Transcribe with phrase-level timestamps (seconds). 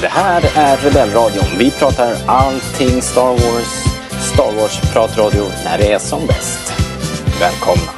[0.00, 1.58] Det här är Rebellradion.
[1.58, 3.84] Vi pratar allting Star Wars.
[4.34, 6.72] Star Wars-pratradio när det är som bäst.
[7.40, 7.92] Välkomna!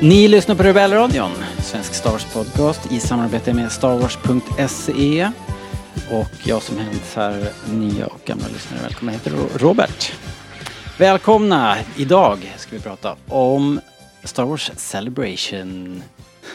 [0.00, 1.30] Ni lyssnar på Rebellradion,
[1.62, 5.30] svensk Star Wars podcast i samarbete med starwars.se.
[6.10, 10.12] Och jag som hälsar nya och gamla lyssnare välkomna heter Robert.
[10.98, 11.76] Välkomna!
[11.96, 13.80] Idag ska vi prata om
[14.24, 16.02] Star Wars Celebration.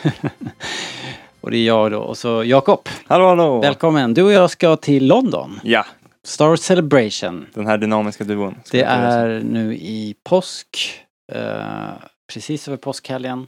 [1.42, 2.90] och det är jag då och så Jakob.
[3.06, 3.62] Hallå hallå!
[3.62, 4.14] Välkommen!
[4.14, 5.60] Du och jag ska till London.
[5.64, 5.86] Ja,
[6.24, 7.46] Star Wars Celebration.
[7.54, 8.56] den här dynamiska duon.
[8.72, 11.00] Det är nu i påsk.
[11.34, 11.88] eh,
[12.34, 13.48] precis över påskhelgen.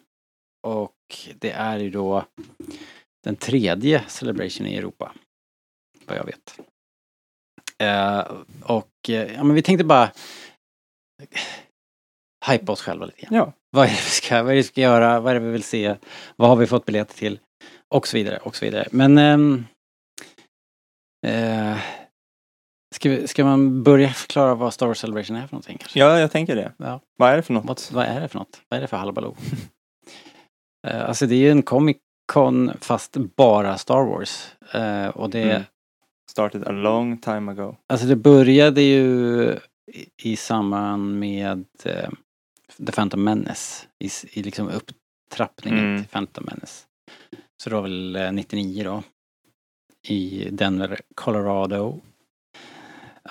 [0.68, 0.92] Och
[1.40, 2.24] det är ju då
[3.24, 5.12] den tredje Celebration i Europa.
[6.08, 6.60] Vad jag vet.
[7.80, 8.20] Eh,
[8.64, 10.12] och eh, ja, men vi tänkte bara
[12.46, 13.34] hypa oss själva lite grann.
[13.36, 15.20] Ja, Vad är det vi ska, vad är det vi ska göra?
[15.20, 15.96] Vad är det vi vill se?
[16.36, 17.40] Vad har vi fått biljetter till?
[17.90, 18.88] Och så vidare, och så vidare.
[18.92, 19.66] Men ehm,
[21.28, 21.78] eh,
[22.96, 26.00] ska, ska man börja förklara vad Star Wars Celebration är för någonting kanske?
[26.00, 26.74] ja jag tänker det.
[26.78, 27.00] Ja.
[27.18, 27.66] Vad är det för något?
[27.66, 28.62] Vad, vad är det för något?
[28.70, 29.36] Vad är det för halabaloo?
[30.88, 31.98] Eh, alltså det är ju en Comic
[32.34, 34.56] Con fast bara Star Wars.
[34.74, 35.64] Eh, och det, Mm.
[36.34, 37.76] Started a long time ago.
[37.90, 39.58] alltså det började ju
[40.24, 42.10] i, samband med eh,
[42.86, 43.86] The Phantom Menace.
[44.00, 46.02] I, i liksom upptrappningen Mm.
[46.02, 46.86] till Phantom Menace.
[47.64, 49.04] Så det var väl eh, 99 då.
[50.08, 52.00] I Denver, Colorado.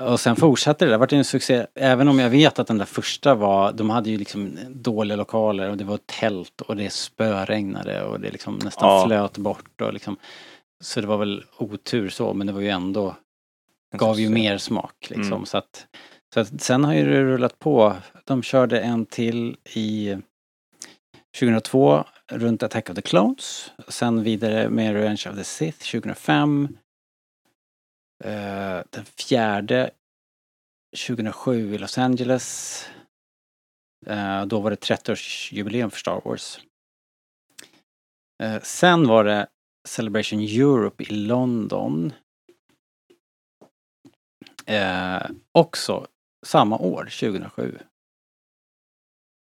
[0.01, 1.67] Och sen fortsatte det, det vart en succé.
[1.75, 5.71] Även om jag vet att den där första var, de hade ju liksom dåliga lokaler
[5.71, 9.07] och det var tält och det spöregnade och det liksom nästan Ja.
[9.07, 10.17] flöt bort och liksom.
[10.83, 13.17] Så det var väl otur så, men det var ju ändå,
[13.97, 15.33] gav ju mer smak liksom.
[15.33, 15.47] Mm.
[15.47, 15.87] Så att,
[16.35, 17.97] så att sen har ju det rullat på.
[18.25, 20.17] De körde en till i
[21.39, 23.73] 2002 runt Attack of the Clones.
[23.89, 26.79] Sen vidare med Revenge of the Sith 2005.
[28.25, 29.91] Eh, den fjärde
[31.07, 32.79] 2007 i Los Angeles.
[34.07, 36.61] Eh, då var det 30-årsjubileum för Star Wars.
[38.43, 39.47] Eh, sen var det
[39.89, 42.13] Celebration Europe i London.
[44.67, 45.23] Eh,
[45.53, 46.07] också
[46.47, 47.79] samma år, 2007.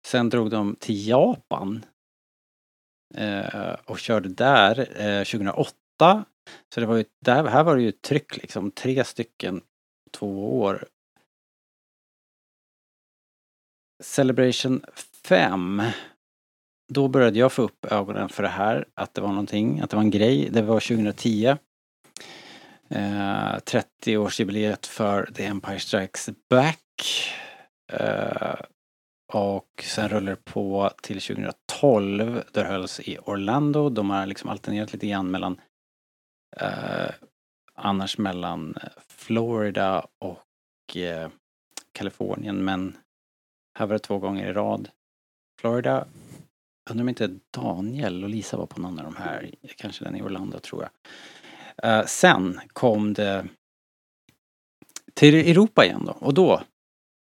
[0.08, 1.86] Sen drog de till Japan.
[3.16, 6.26] Eh, och körde där eh, 2008.
[6.74, 9.62] Så det var ju, där, här var det ju tryck liksom, tre stycken
[10.12, 10.88] två år.
[14.04, 14.84] Celebration
[15.24, 15.82] 5.
[16.92, 19.96] Då började jag få upp ögonen för det här, att det var någonting, att det
[19.96, 20.50] var en grej.
[20.52, 21.46] Det var 2010.
[22.90, 26.80] Eh, 30-årsjubileet för The Empire Strikes Back.
[27.92, 28.56] Eh,
[29.34, 32.44] och sen rullar det på till 2012.
[32.52, 33.90] Då det hölls i Orlando.
[33.90, 35.62] De har liksom alternerat lite grann mellan
[36.58, 37.12] eh,
[37.76, 41.30] annars mellan Florida och eh,
[41.92, 42.98] Kalifornien men
[43.80, 44.90] här var det två gånger i rad.
[45.62, 46.06] Florida,
[46.92, 50.22] undrar om inte Daniel och Lisa var på någon av de här, kanske den i
[50.22, 50.92] Orlando tror jag.
[51.84, 53.48] Eh, sen kom det
[55.14, 56.62] till Europa igen då och då,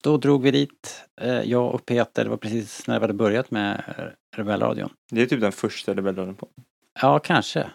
[0.04, 3.52] då drog vi dit, eh, jag och Peter, det var precis när vi hade börjat
[3.52, 3.84] med
[4.36, 4.90] Rebellradion.
[5.12, 6.48] Det är typ den första rebellradion på.
[7.02, 7.72] Ja, kanske.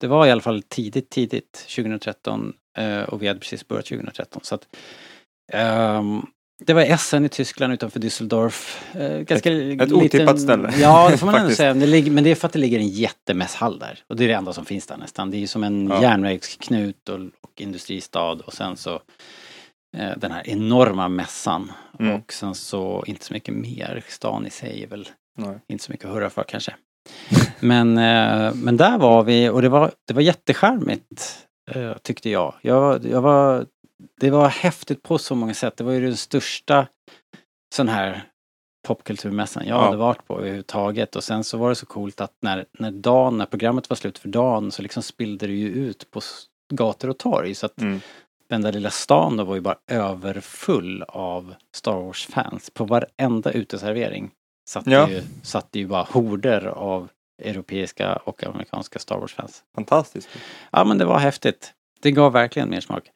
[0.00, 4.40] Det var i alla fall tidigt, tidigt 2013 eh, och vi hade precis börjat 2013.
[4.44, 4.76] Så att,
[5.52, 6.26] ehm,
[6.66, 8.76] Det var Essen i Tyskland utanför Düsseldorf.
[9.00, 10.72] Eh, ganska Ett- ett otippat ställe.
[10.80, 11.70] Ja, det får man ändå säga.
[11.74, 13.98] Men det, ligger, men det är för att det ligger en jättemässhall där.
[14.08, 15.30] Och det är det enda som finns där nästan.
[15.30, 16.02] Det är ju som en Ja.
[16.02, 18.94] järnvägsknut och, och industristad och sen så
[19.98, 21.72] eh, den här enorma mässan.
[22.00, 22.14] Mm.
[22.14, 24.04] Och sen så inte så mycket mer.
[24.08, 25.08] Stan i sig är väl
[25.38, 25.58] Nej.
[25.68, 26.74] inte så mycket att hurra för kanske.
[27.60, 31.38] Men, eh, men där var vi och det var, det var jättecharmigt
[31.70, 32.54] eh, tyckte jag.
[32.62, 33.06] jag.
[33.06, 33.66] Jag var,
[34.20, 35.76] det var häftigt på så många sätt.
[35.76, 36.86] Det var ju den största
[37.74, 38.22] sån här
[38.88, 39.84] popkulturmässan jag Ja.
[39.84, 41.16] hade varit på överhuvudtaget.
[41.16, 44.18] Och sen så var det så coolt att när, när dagen, när programmet var slut
[44.18, 46.20] för dagen så liksom spillde det ju ut på
[46.74, 47.54] gator och torg.
[47.54, 48.00] Så att Mm.
[48.48, 52.70] den där lilla stan då var ju bara överfull av Star Wars-fans.
[52.70, 54.30] På varenda uteservering
[54.68, 55.08] satt, Ja.
[55.10, 57.08] ju, satt ju bara horder av
[57.42, 59.62] europeiska och amerikanska Star Wars-fans.
[59.74, 60.28] Fantastiskt.
[60.70, 61.72] Ja men det var häftigt.
[62.00, 63.10] Det gav verkligen mer smak.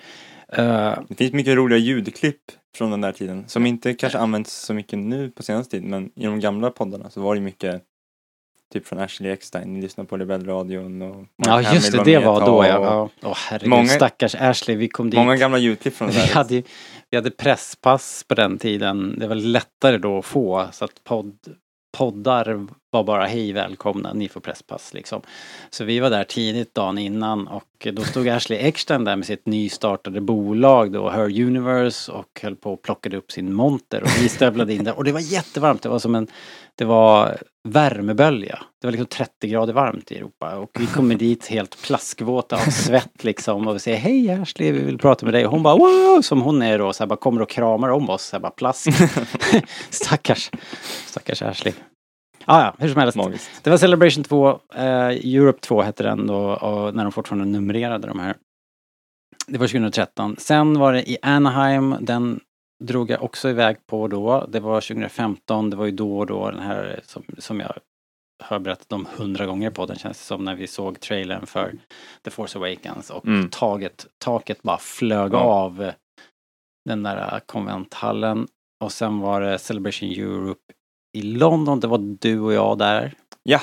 [0.53, 2.41] Eh, Det finns mycket roliga ljudklipp
[2.77, 6.11] från den där tiden som inte kanske används så mycket nu på senaste tid men
[6.15, 7.83] i de gamla poddarna så var det mycket
[8.73, 12.27] typ från Ashley Eckstein, ni lyssnade på Rebellradion och Mark ja just det, Hamill det
[12.27, 12.79] var då ja.
[12.79, 13.11] och ja.
[13.29, 15.19] Åh herregud, Många- stackars Ashley, vi kom dit.
[15.19, 16.63] Många gamla ljudklipp från det Vi hade,
[17.11, 19.19] vi hade presspass på den tiden.
[19.19, 21.39] Det var lättare då att få så att podd,
[21.99, 25.23] poddar var bara hej välkomna, ni får presspass liksom.
[25.71, 29.47] Så vi var där tidigt dagen innan och då stod Ashley Eckstein där med sitt
[29.47, 34.29] nystartade bolag då, Her Universe och höll på och plockade upp sin monter och vi
[34.29, 35.83] stövlade in där och det var jättevarmt.
[35.83, 36.27] Det var som en,
[36.75, 37.39] det var
[37.69, 38.59] värmebölja.
[38.81, 42.71] Det var liksom 30 grader varmt i Europa och vi kommer dit helt plaskvåta av
[42.71, 45.77] svett liksom och vi säger hej Ashley, vi vill prata med dig och hon bara
[45.77, 48.41] wow, som hon är då, så här bara kommer och kramar om oss, så här
[48.41, 48.89] bara plask.
[49.91, 50.51] stackars,
[51.07, 51.73] stackars Ashley.
[52.49, 53.17] Ah, ja, hur som helst.
[53.17, 53.65] Magiskt.
[53.65, 58.07] Det var Celebration 2, eh, Europe 2 hette den då, och när de fortfarande numrerade
[58.09, 58.37] de här.
[59.47, 60.37] Det var 2013.
[60.39, 62.41] Sen var det i Anaheim, den
[62.85, 64.47] drog jag också iväg på då.
[64.49, 67.73] Det var 2015, det var ju då och då den här som, som jag
[68.45, 71.73] har berättat om hundra gånger på den känns det som när vi såg trailern för
[72.25, 73.49] The Force Awakens och Mm.
[73.51, 75.39] taget, taket bara flög Ja.
[75.39, 75.91] av
[76.89, 78.49] den där konventhallen.
[78.85, 80.61] Och sen var det Celebration Europe
[81.17, 83.15] i London, det var du och jag där.
[83.43, 83.61] Ja,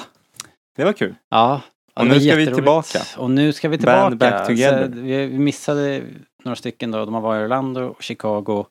[0.75, 1.15] det var kul.
[1.29, 1.61] Ja.
[1.93, 2.99] Och nu ska vi tillbaka.
[3.17, 4.01] Och nu ska vi tillbaka.
[4.01, 4.91] Band back together.
[4.91, 6.03] Så vi missade
[6.43, 7.05] några stycken då.
[7.05, 8.65] De har varit i Orlando, Chicago,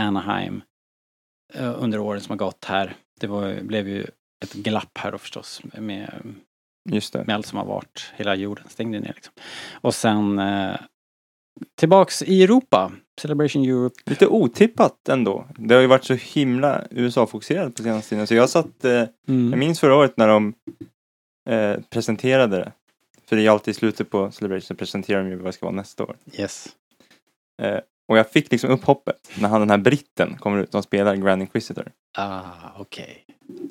[0.00, 0.62] Anaheim
[1.54, 2.96] eh, under åren som har gått här.
[3.20, 4.06] Det var, blev ju
[4.44, 6.34] ett glapp här då förstås med,
[7.12, 8.12] med allt som har varit.
[8.16, 9.34] Hela jorden stängde ner liksom.
[9.72, 10.76] Och sen eh,
[11.78, 12.92] tillbaks i Europa.
[13.20, 13.94] Celebration Europe.
[14.06, 15.44] Lite otippat ändå.
[15.58, 18.26] Det har ju varit så himla USA-fokuserat på senaste tiden.
[18.26, 19.58] Så jag satt, eh, jag Mm.
[19.58, 20.54] minns förra året när de
[21.50, 22.72] eh, presenterade det.
[23.28, 25.66] För det är alltid i slutet på Celebration så presenterar de ju vad det ska
[25.66, 26.16] vara nästa år.
[26.32, 26.68] Yes.
[27.62, 27.78] Eh,
[28.08, 31.16] och jag fick liksom upp hoppet när han den här britten kommer ut och spelar
[31.16, 31.92] Grand Inquisitor.
[32.18, 32.40] Ah,
[32.78, 33.24] okej.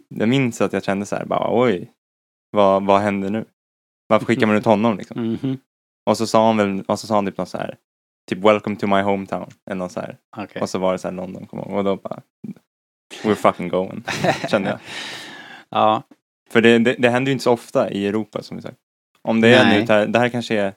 [0.10, 1.92] Jag minns att jag kände så här, bara oj,
[2.52, 3.46] vad, vad händer nu?
[4.08, 5.22] Varför skickar man ut honom liksom?
[5.42, 5.58] Mhm.
[6.06, 7.78] Och så sa han väl, och så sa han typ något så här,
[8.30, 10.18] typ welcome to my hometown, eller något så här.
[10.38, 10.62] Okej.
[10.62, 11.72] Och så var det så här London, kom ihåg.
[11.78, 12.22] och då bara,
[13.24, 14.04] we're fucking going,
[14.50, 14.80] kände jag.
[15.70, 16.04] ja.
[16.50, 18.78] För det, det, det händer ju inte så ofta i Europa som vi sagt.
[19.22, 19.80] Om det är Nej.
[19.80, 20.74] nu, det här, det här kanske är,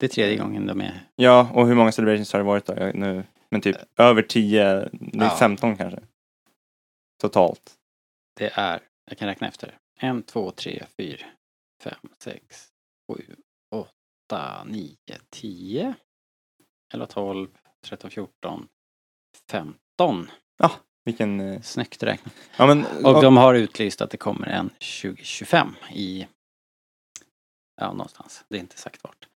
[0.00, 1.00] Det är tredje gången de är.
[1.16, 2.74] ja, och hur många celebrations har det varit då?
[2.76, 5.36] Jag, nu, men typ över 10, det är Ja.
[5.38, 6.00] 15 kanske.
[7.20, 7.74] Totalt.
[8.36, 9.78] Det är, jag kan räkna efter.
[10.00, 11.26] En, två, tre, fyra,
[11.82, 12.66] fem, sex,
[13.12, 13.22] sju,
[13.74, 14.96] åtta, nio,
[16.96, 17.48] tio, elva, tolv,
[17.84, 18.68] tretton, fjorton,
[19.50, 20.30] femton.
[21.04, 22.34] Vilken, eh, Snyggt räknat.
[22.56, 26.26] ja men, Och de har utlyst att det kommer en 2025 i,
[27.80, 29.28] ja någonstans, det är inte sagt vart.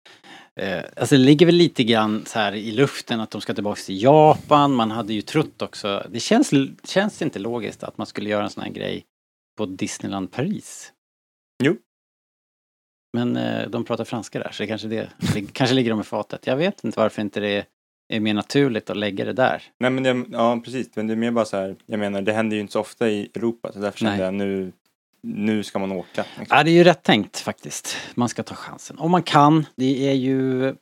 [0.55, 3.81] Eh, alltså det ligger väl lite grann så här i luften att de ska tillbaka
[3.81, 4.73] till Japan.
[4.73, 6.51] Man hade ju trott också, det känns,
[6.83, 9.05] känns inte logiskt att man skulle göra en sån här grej
[9.57, 10.93] på Disneyland Paris.
[11.63, 11.75] Jo.
[13.13, 16.03] Men eh, de pratar franska där så det kanske det, det kanske ligger dem i
[16.03, 16.47] fatet.
[16.47, 17.65] Jag vet inte varför inte det
[18.09, 19.63] är mer naturligt att lägga det där.
[19.79, 22.33] Nej men det, ja precis, men det är mer bara så här, jag menar det
[22.33, 24.71] händer ju inte så ofta i Europa så därför kände jag nu,
[25.23, 26.25] nu ska man åka.
[26.39, 26.57] Liksom.
[26.57, 27.97] Ja, det är ju rätt tänkt faktiskt.
[28.15, 28.99] Man ska ta chansen.
[28.99, 29.65] Om man kan.
[29.75, 30.75] Det är ju...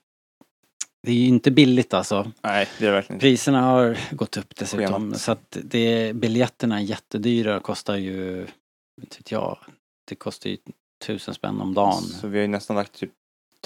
[1.04, 2.32] Det är ju inte billigt alltså.
[2.42, 3.24] Nej, det är verkligen inte.
[3.24, 4.86] Priserna har gått upp dessutom.
[4.88, 5.22] Skenat.
[5.22, 7.60] Så att det, biljetterna är jättedyra.
[7.60, 8.48] Kostar ju...
[9.02, 9.58] Inte vet jag.
[10.08, 10.58] Det kostar ju
[11.06, 12.02] tusen spänn om dagen.
[12.02, 13.12] Så vi har ju nästan lagt typ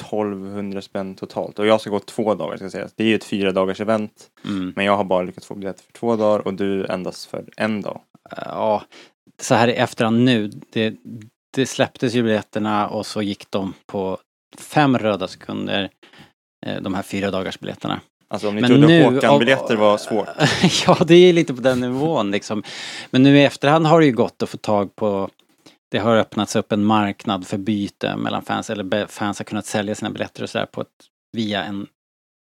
[0.01, 2.93] 1200 spänn totalt och jag ska gå två dagar ska sägas.
[2.95, 4.11] Det är ju ett fyra dagars event
[4.45, 4.73] Mm.
[4.75, 7.81] men jag har bara lyckats få biljetter för två dagar och du endast för en
[7.81, 8.01] dag.
[8.37, 8.83] Ja,
[9.41, 10.47] så här i efterhand nu.
[10.71, 10.95] Det,
[11.55, 14.17] det släpptes ju biljetterna och så gick de på
[14.59, 15.89] fem röda sekunder.
[16.65, 18.01] eh, De här fyra dagars biljetterna.
[18.27, 20.27] Alltså om ni Men trodde nu- Håkan-biljetter var svårt.
[20.87, 22.63] ja, det är lite på den nivån liksom.
[23.11, 25.29] Men nu i efterhand har det ju gått att få tag på
[25.91, 29.95] det har öppnats upp en marknad för byte mellan fans, eller fans har kunnat sälja
[29.95, 30.67] sina biljetter och sådär
[31.31, 31.87] via en,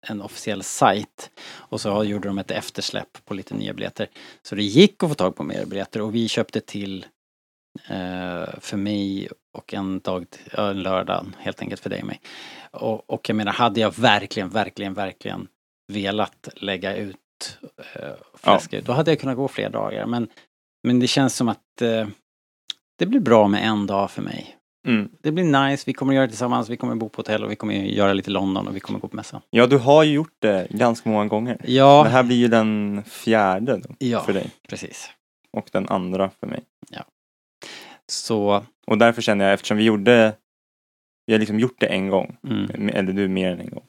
[0.07, 1.31] en officiell sajt.
[1.55, 4.09] Och så gjorde de ett eftersläpp på lite nya biljetter.
[4.43, 7.07] Så det gick att få tag på mer biljetter och vi köpte till
[7.89, 12.21] eh, för mig och en dag, ja, en lördag helt enkelt för dig och mig.
[12.71, 15.49] Och, och jag menar, hade jag verkligen, verkligen, verkligen
[15.93, 17.59] velat lägga ut
[17.95, 20.07] eh, fläska ut, då hade jag kunnat gå fler dagar.
[20.07, 20.29] Men,
[20.83, 22.07] men det känns som att eh,
[23.03, 24.57] det blir bra med en dag för mig.
[24.89, 25.09] Mm.
[25.23, 27.57] Det blir nice, vi kommer göra det tillsammans, vi kommer bo på hotell och vi
[27.57, 29.41] kommer göra lite London och vi kommer gå på mässan.
[29.51, 31.57] Ja, du har ju gjort det ganska många gånger.
[31.65, 34.21] Ja, Det här blir ju den fjärde då, Ja.
[34.21, 34.51] för dig.
[34.69, 35.11] precis.
[35.53, 36.61] Och den andra för mig.
[38.07, 40.35] Så, Och därför känner jag, eftersom vi gjorde,
[41.27, 42.89] vi har liksom gjort det en gång, mm.
[42.89, 43.85] eller du mer än en gång,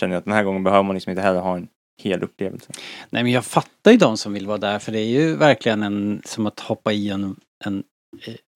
[0.00, 1.68] känner jag att den här gången behöver man liksom inte heller ha en
[2.02, 2.72] hel upplevelse.
[3.10, 5.82] Nej men jag fattar ju de som vill vara där för det är ju verkligen
[5.82, 7.82] en, som att hoppa i en, en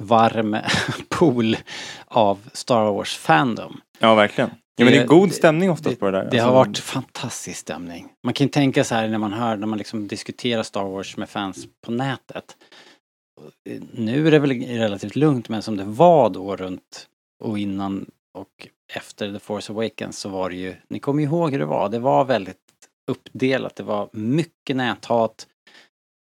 [0.02, 0.56] varm
[1.08, 1.56] pool
[2.06, 3.80] av Star Wars fandom.
[3.98, 4.50] Ja, verkligen.
[4.76, 6.30] Ja, men det är god stämning oftast på det där.
[6.30, 8.08] Det har Alltså, varit fantastisk stämning.
[8.24, 11.16] Man kan ju tänka så här när man hör, när man liksom diskuterar Star Wars
[11.16, 12.56] med fans på nätet.
[13.92, 17.08] Nu är det väl relativt lugnt men som det var då runt
[17.44, 18.06] och innan
[18.38, 21.88] och efter The Force Awakens så var det ju, ni kommer ihåg hur det var,
[21.88, 22.56] det var väldigt
[23.10, 25.46] uppdelat, det var mycket näthat,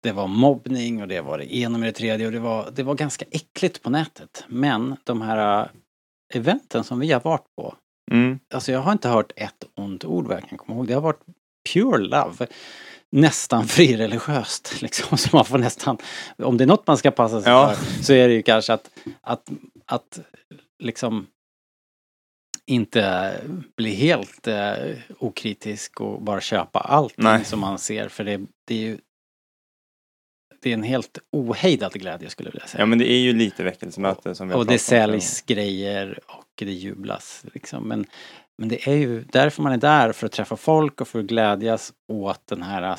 [0.03, 2.83] det var mobbning och det var det ena med det tredje och det var, det
[2.83, 4.45] var ganska äckligt på nätet.
[4.49, 5.69] Men de här äh,
[6.35, 7.75] eventen som vi har varit på,
[8.11, 8.39] Mm.
[8.55, 10.87] alltså jag har inte hört ett ont ord vad jag kan komma ihåg.
[10.89, 11.21] Det har varit
[11.73, 12.47] pure love.
[13.13, 15.19] Nästan frireligiöst liksom.
[15.19, 15.99] Så man får nästan,
[16.39, 17.75] om det är något man ska passa sig Ja.
[17.75, 18.91] för så är det ju kanske att,
[19.21, 19.51] att,
[19.87, 20.21] att
[20.83, 21.27] liksom
[22.67, 23.35] inte
[23.77, 24.75] bli helt eh,
[25.19, 28.09] okritisk och bara köpa allt som man ser.
[28.09, 28.99] För det, det är ju
[30.63, 32.83] det är en helt ohejdad glädje skulle jag vilja säga.
[32.83, 35.43] Ja, men det är ju lite väckelsemöte som vi har Och det pratat om säljs
[35.43, 37.45] grejer och det jublas.
[37.55, 37.89] Liksom.
[37.89, 38.07] Men,
[38.59, 41.25] men det är ju därför man är där, för att träffa folk och för att
[41.27, 42.97] glädjas åt den här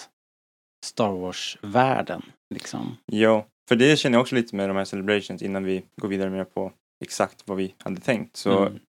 [0.86, 2.22] Star Wars-världen.
[2.54, 2.98] Liksom.
[3.06, 6.30] Ja, för det känner jag också lite med de här celebrations innan vi går vidare
[6.30, 6.72] mer på
[7.04, 8.38] exakt vad vi hade tänkt.
[8.38, 8.80] Så Mm.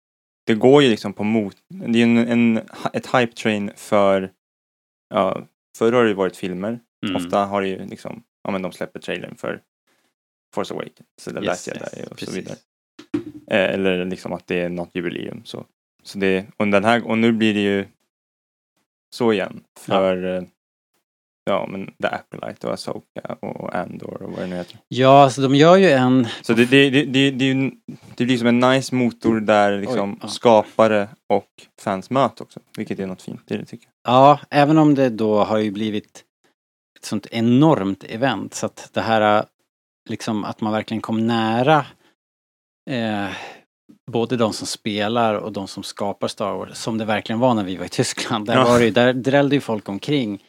[0.47, 2.61] det går ju liksom på mot, det är en, en,
[2.93, 4.33] ett hype train för,
[5.15, 5.43] ja,
[5.79, 6.81] förr har det varit filmer.
[7.07, 7.17] Mm.
[7.17, 9.61] Ofta har det ju liksom, ja men de släpper trailern för
[10.55, 12.29] Force Awakens eller Yes, Last Jedi yes, och precis.
[12.29, 12.57] så vidare.
[13.51, 15.65] Eh, eller liksom att det är något jubileum så.
[16.03, 17.87] Så det, och den här, och nu blir det ju
[19.15, 20.43] så igen för, eh,
[21.45, 24.79] ja men The Acolyte och Asoka och Andor och vad det nu heter.
[24.89, 26.27] Ja, alltså de gör ju en...
[26.43, 27.71] Så det, det, det, det, det, är ju-
[28.17, 30.29] det blir som en nice motor där liksom Oj, ja.
[30.29, 31.49] skapare och
[31.81, 32.61] fans möts också.
[32.77, 34.13] Vilket är något fint i det tycker jag.
[34.15, 36.25] Ja, även om det då har ju blivit
[37.05, 39.45] ett sånt enormt event så att det här
[40.11, 41.87] liksom att man verkligen kom nära
[42.91, 43.27] eh,
[44.11, 47.65] både de som spelar och de som skapar Star Wars som det verkligen var när
[47.65, 48.47] vi var i Tyskland.
[48.47, 48.65] Där, Ja.
[48.65, 50.43] var det, där drällde ju folk omkring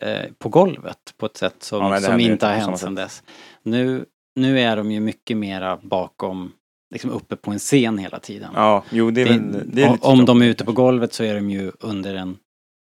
[0.00, 3.22] eh, på golvet på ett sätt som, Ja, nej, som inte har hänt sedan dess.
[3.62, 4.04] Nu,
[4.36, 6.52] nu är de ju mycket mera bakom,
[6.94, 8.50] liksom uppe på en scen hela tiden.
[8.54, 11.24] Ja, jo det är Det- väl, det är om, de är ute på golvet så
[11.24, 12.36] är de ju under en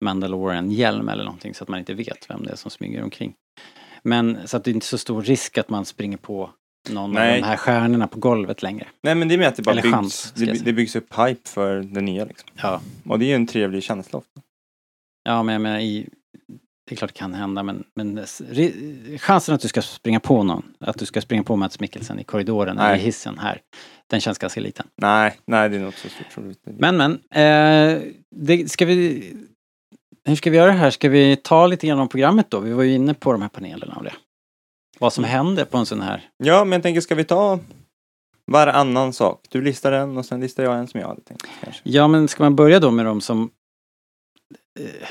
[0.02, 3.34] Mandalorian-hjälm eller någonting så att man inte vet vem det är som smyger omkring.
[4.04, 6.50] Men så att det är inte så stor risk att man springer på
[6.90, 7.36] någon Nej.
[7.36, 8.88] av de här stjärnorna på golvet längre.
[9.04, 11.14] Nej men det är med att det bara Eller byggs, chans, det, det byggs upp
[11.20, 12.50] hype för det nya liksom.
[12.56, 14.42] Ja, Och det är ju en trevlig känsla ofta.
[15.24, 16.10] ja men jag menar i...
[16.88, 18.26] Det är klart det kan hända men, men
[19.18, 22.24] chansen att du ska springa på någon, att du ska springa på Mats Mikkelsen i
[22.24, 23.06] korridoren eller i Nej.
[23.06, 23.62] hissen här,
[24.08, 24.88] den känns ganska liten.
[25.02, 26.58] Nej, nej det är nog inte så stort.
[26.64, 28.02] Men men, eh,
[28.36, 29.34] det, ska vi...
[30.30, 30.92] Hur ska vi göra det här?
[30.92, 32.60] Ska vi ta lite grann om programmet då?
[32.60, 34.14] Vi var ju inne på de här panelerna och det.
[35.00, 36.30] Vad som händer på en sån här.
[36.38, 37.60] Ja, men jag tänker ska vi ta
[38.52, 39.48] varannan sak?
[39.50, 41.82] Du listar en och sen listar jag en som jag hade tänkt kanske.
[41.84, 43.50] Ja men ska man börja då med de som
[44.80, 45.10] eh,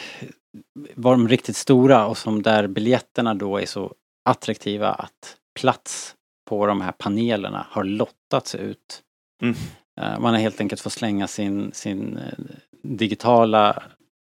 [0.95, 3.95] var de riktigt stora och som där biljetterna då är så
[4.25, 6.15] attraktiva att plats
[6.49, 9.03] på de här panelerna har lottats ut.
[9.43, 9.55] Mm.
[10.01, 12.39] Eh, Man har helt enkelt fått slänga sin, sin eh,
[12.83, 13.83] digitala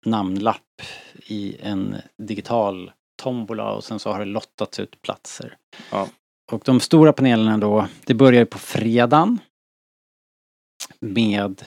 [0.06, 0.60] namnlapp
[1.26, 5.56] i en digital tombola och sen så har det lottats ut platser.
[5.90, 6.08] Ja.
[6.52, 9.38] Och de stora panelerna då, det börjar på fredagen
[11.00, 11.64] med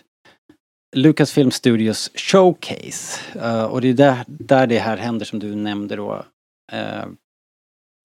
[0.96, 3.20] Lucasfilm Studios Showcase.
[3.40, 6.26] Eh, och det är där, där det här händer som du nämnde då.
[6.72, 7.06] eh,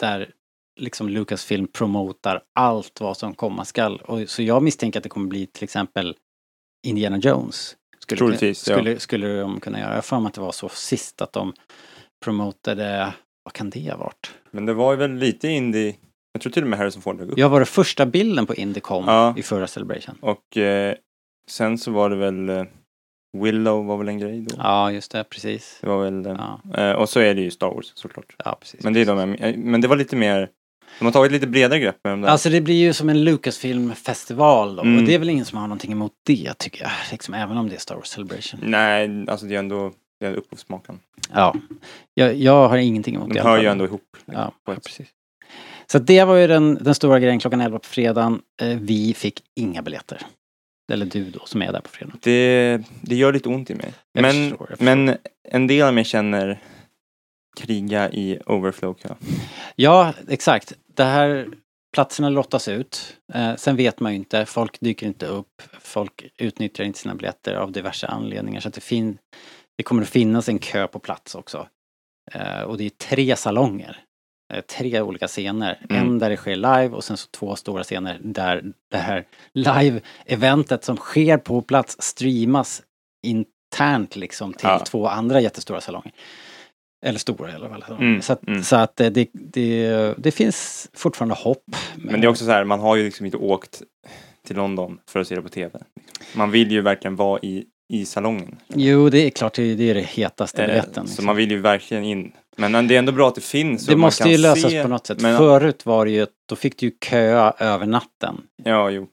[0.01, 0.33] där
[0.81, 4.01] liksom Lucasfilm promotar allt vad som komma skall.
[4.01, 6.17] Och, så jag misstänker att det kommer bli till exempel
[6.87, 7.77] Indiana Jones
[8.09, 8.75] Skulle, Troligtvis, ja.
[8.75, 9.89] skulle, skulle de kunna göra.
[9.89, 11.53] Jag har för mig att det var så sist att de
[12.25, 13.13] promotade,
[13.45, 14.31] vad kan det ha varit?
[14.51, 15.97] Men det var ju väl lite indie.
[16.33, 17.39] Jag tror till och med Harrison Ford dök upp.
[17.39, 19.35] Jag var det första bilden på Indicom Ja.
[19.37, 20.15] i förra Celebration.
[20.21, 20.95] Och eh,
[21.51, 22.65] sen så var det väl eh,
[23.39, 24.55] Willow var väl en grej då.
[24.59, 25.79] Ja, just det, precis.
[25.81, 28.37] Det var väl eh, Ja, Och så är det ju Star Wars såklart.
[28.45, 28.85] ja precis.
[28.85, 30.49] Men det är de eh, men det var lite mer
[30.99, 32.29] De har tagit lite bredare grepp med de där.
[32.29, 34.83] Alltså det blir ju som en Lucasfilm-festival då.
[34.83, 34.99] Mm.
[34.99, 36.91] Och det är väl ingen som har någonting emot det tycker jag.
[37.11, 38.61] Liksom, även om det är Star Wars Celebration.
[38.63, 41.01] Nej, alltså det är ändå det är upphovsmakaren.
[41.33, 41.55] Ja,
[42.15, 43.41] jag, jag har ingenting emot De det.
[43.41, 44.17] i hör ju ändå ihop.
[44.25, 45.09] Ja, på ja, precis.
[45.93, 48.41] Så det var ju den, den stora grejen klockan 11 på fredagen.
[48.63, 50.23] Eh, vi fick inga biljetter.
[50.93, 52.13] Eller du då som är där på fredag.
[52.21, 53.93] Det, det gör lite ont i mig.
[54.13, 54.85] Jag Men, förstår, förstår.
[54.85, 55.17] men
[55.49, 56.61] en del av mig känner
[57.59, 59.15] kriga i overflow kö.
[59.77, 60.73] Ja, exakt.
[60.95, 61.49] Det här,
[61.95, 63.17] platserna lottas ut.
[63.35, 65.63] Eh, sen vet man ju inte, folk dyker inte upp.
[65.81, 68.61] Folk utnyttjar inte sina biljetter av diverse anledningar.
[68.61, 69.19] Så att det, fin-
[69.77, 71.69] det kommer att finnas en kö på plats också.
[72.33, 73.97] Eh, och det är tre salonger.
[74.55, 75.79] Eh, tre olika scener.
[75.91, 76.03] Mm.
[76.03, 79.25] En där det sker live och sen så två stora scener där det här
[79.55, 82.83] live-eventet som sker på plats streamas
[83.27, 84.79] internt liksom till Ja.
[84.79, 86.13] två andra jättestora salonger.
[87.07, 87.97] Eller stora i alla fall.
[88.01, 88.63] Mm, Så att, mm.
[88.63, 91.65] så att eh, det, det, det finns fortfarande hopp.
[91.97, 93.83] Men det är också så här, man har ju liksom inte åkt
[94.47, 95.79] till London för att se det på TV.
[96.35, 98.57] Man vill ju verkligen vara i, i salongen.
[98.69, 100.95] Jo, det är klart, det, det är det hetaste Eh, biljetten.
[100.95, 101.27] Så liksom.
[101.27, 102.33] man vill ju verkligen in.
[102.57, 103.87] Men det är ändå bra att det finns.
[103.87, 105.21] det måste ju lösas se- på något sätt.
[105.21, 108.41] Men, Förut var det ju, då fick du ju köa över natten.
[108.65, 109.07] Ja, jo.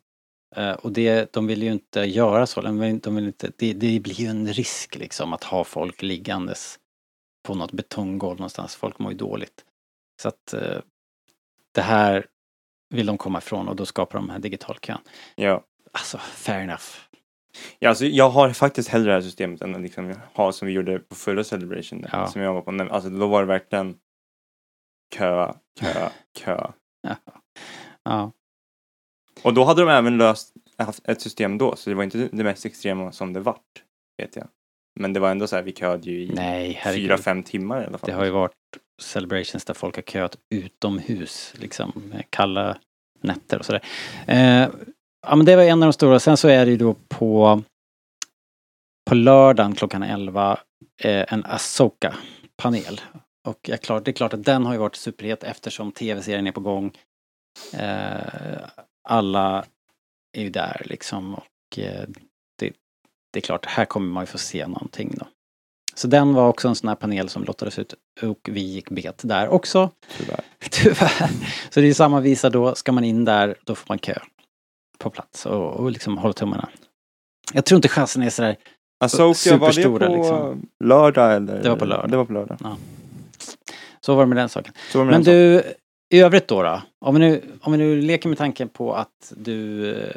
[0.55, 2.61] Eh, och det, de vill ju inte göra så.
[2.61, 6.01] De vill, de vill inte, det, det blir ju en risk liksom att ha folk
[6.01, 6.75] liggandes
[7.45, 8.75] på något betonggolv någonstans.
[8.75, 9.65] Folk mår ju dåligt.
[10.21, 10.79] Så att eh,
[11.71, 12.25] det här
[12.89, 14.99] vill de komma ifrån och då skapar de den här digitalkön.
[15.35, 15.63] Ja.
[15.91, 16.83] Alltså, fair enough.
[17.79, 20.73] Ja, alltså, jag har faktiskt hellre det här systemet än att liksom ha som vi
[20.73, 22.01] gjorde på förra Celebration.
[22.01, 22.27] där, Ja.
[22.27, 22.93] Som jag var på.
[22.93, 23.97] Alltså då var det verkligen
[25.15, 26.09] kö, kö,
[26.39, 26.71] kö.
[27.01, 27.15] Ja.
[28.03, 28.31] ja.
[29.43, 32.43] Och då hade de även löst haft ett system då, så det var inte det
[32.43, 33.83] mest extrema som det vart,
[34.17, 34.47] vet jag.
[34.99, 37.85] Men det var ändå så här, vi köade ju i Nej, fyra, fem timmar i
[37.85, 38.09] alla fall.
[38.09, 38.51] Det har ju varit
[39.01, 42.77] celebrations där folk har köat utomhus, liksom kalla
[43.21, 43.81] nätter och sådär.
[44.27, 44.69] Eh,
[45.27, 46.19] ja men det var en av de stora.
[46.19, 47.61] Sen så är det ju då på
[49.09, 50.59] på lördagen klockan 11
[51.03, 53.01] eh, en Asoka-panel.
[53.47, 56.51] Och jag klart, det är klart att den har ju varit superhet eftersom tv-serien är
[56.51, 56.91] på gång.
[57.73, 58.69] Eh,
[59.09, 59.65] alla
[60.37, 62.07] är ju där liksom och eh,
[63.35, 65.27] det, är klart, här kommer man ju få se någonting då.
[65.95, 69.21] Så den var också en sån här panel som lottades ut och vi gick bet
[69.23, 69.89] där också.
[70.17, 70.39] Tyvärr.
[70.69, 71.29] Tyvärr.
[71.69, 74.19] Så det är samma visa då, ska man in där, då får man kö
[74.97, 76.69] på plats och, och liksom hålla tummarna.
[77.53, 78.57] Jag tror inte chansen är sådär,
[78.99, 80.67] Asoka, var det Superstora, på liksom.
[80.83, 81.63] lördag eller?
[81.63, 82.11] Det var på lördag.
[82.11, 82.77] Det var på lördag.
[84.01, 84.73] så var det med den saken.
[84.93, 85.33] Med Men den saken.
[85.33, 88.93] du, i övrigt då, då om, vi nu, om vi nu leker med tanken på
[88.93, 90.15] att du eh,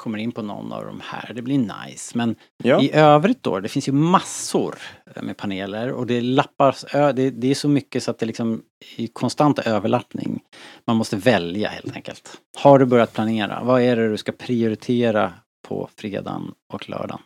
[0.00, 2.18] kommer in på någon av de här, det blir nice.
[2.18, 2.82] Men Ja.
[2.82, 4.78] i övrigt då, det finns ju massor
[5.22, 8.62] med paneler och det lappas, det, det är så mycket så att det liksom
[8.96, 10.40] är konstant överlappning.
[10.86, 12.40] Man måste välja helt enkelt.
[12.58, 13.60] Har du börjat planera?
[13.64, 15.32] Vad är det du ska prioritera
[15.68, 17.20] på fredagen och lördagen?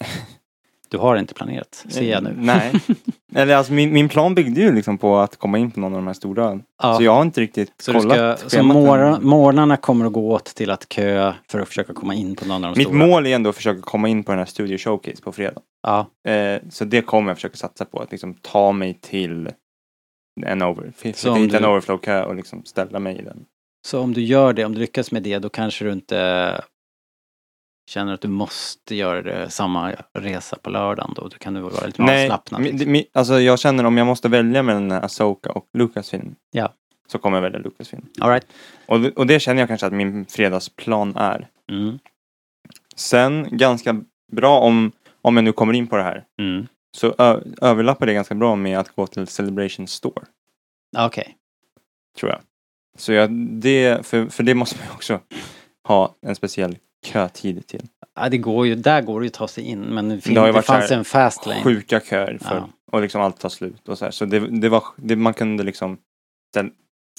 [0.92, 2.34] Du har inte planerat, ser jag nu.
[2.38, 2.72] Nej.
[3.34, 5.98] Eller alltså min, min plan byggde ju liksom på att komma in på någon av
[5.98, 6.60] de här stora.
[6.82, 6.94] Ja.
[6.96, 10.30] Så jag har inte riktigt Så, du kollat ska, så morgon, morgnarna kommer att gå
[10.32, 13.06] åt till att kö för att försöka komma in på någon av de Mitt stora?
[13.06, 15.60] mål är ändå att försöka komma in på den här Studio Showcase på fredag.
[15.82, 19.48] Ja, Eh, så det kommer jag försöka satsa på, att liksom ta mig till
[20.46, 23.44] en over, hitta en du- overflow-kö och liksom ställa mig i den.
[23.86, 26.60] så om du gör det, om du lyckas med det, då kanske du inte
[27.92, 31.28] känner att du måste göra det samma resa på lördagen då.
[31.28, 32.60] Då kan du vara lite mer avslappnad.
[32.60, 32.94] mi- liksom.
[32.94, 36.34] mi- alltså jag känner om jag måste välja mellan Asoka och Lucasfilm.
[36.50, 36.72] Ja.
[37.06, 38.06] Så kommer jag välja Lucasfilm.
[38.20, 38.46] All right.
[38.86, 41.48] Och, och det känner jag kanske att min fredagsplan är.
[41.72, 41.98] Mm.
[42.96, 44.00] Sen ganska
[44.32, 46.24] bra om, om jag nu kommer in på det här.
[46.40, 46.66] Mm.
[46.96, 50.22] Så ö, överlappar det ganska bra med att gå till Celebration Store.
[50.98, 51.36] Okej.
[52.20, 52.40] tror jag.
[52.98, 55.20] Så jag, det, för, för det måste man ju också
[55.88, 57.86] ha en speciell kötid till.
[58.14, 60.34] Ja, det går ju, där går det ju att ta sig in, men det, fin-
[60.34, 61.62] Det det så fanns en fast lane.
[61.62, 62.68] Sjuka köer för, Ja.
[62.92, 64.12] och liksom allt tar slut och så här.
[64.12, 65.98] Så det, det var, det, man kunde liksom
[66.52, 66.70] ställ,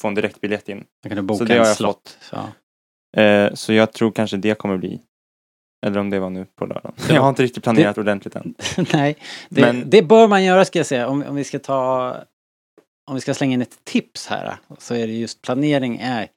[0.01, 0.77] få en direktbiljett in.
[0.77, 2.17] Man kunde Så boka det har jag slott.
[2.21, 2.35] Så.
[3.21, 5.01] Eh, så jag tror kanske det kommer bli,
[5.85, 6.93] eller om det var nu på lördagen.
[7.07, 8.55] Det Jag har inte riktigt planerat ordentligt än.
[8.93, 9.15] Nej,
[9.49, 11.07] det, Men- det bör man göra ska jag säga.
[11.07, 12.15] Om, om vi ska ta...
[13.09, 16.27] Om vi ska slänga in ett tips här så är det just planering är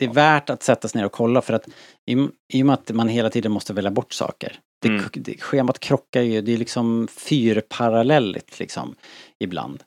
[0.00, 1.68] det är värt att sätta sig ner och kolla för att
[2.06, 4.58] i, i och med att man hela tiden måste välja bort saker.
[4.82, 5.04] Det, Mm.
[5.12, 8.94] det, schemat krockar ju, det är liksom fyrparallelligt liksom
[9.38, 9.82] ibland.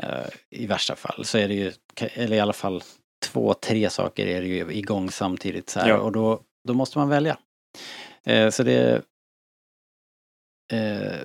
[0.00, 1.72] Eh, I värsta fall så är det ju,
[2.14, 2.82] eller i alla fall
[3.26, 5.98] två, tre saker är det ju igång samtidigt så här Ja.
[5.98, 7.38] och då, då måste man välja.
[8.24, 9.02] Eh, så det...
[10.72, 11.16] Eh,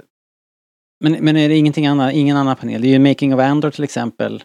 [1.04, 2.82] men, men är det ingenting annat, ingen annan panel?
[2.82, 4.44] Det är ju Making of Andor till exempel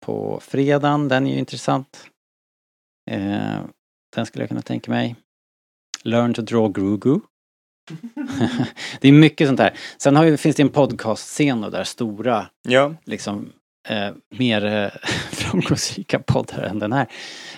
[0.00, 2.06] på fredagen, den är ju intressant.
[3.10, 3.60] Eh,
[4.16, 5.16] den skulle jag kunna tänka mig.
[6.02, 7.20] Learn to draw Grogu.
[9.00, 9.74] det är mycket sånt där.
[9.98, 13.52] Sen har vi, finns det en podcastscen där stora, Ja, liksom
[13.88, 14.90] eh, mer eh,
[15.32, 17.06] framgångsrika poddar än den här.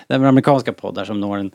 [0.08, 1.50] Den amerikanska poddar som når en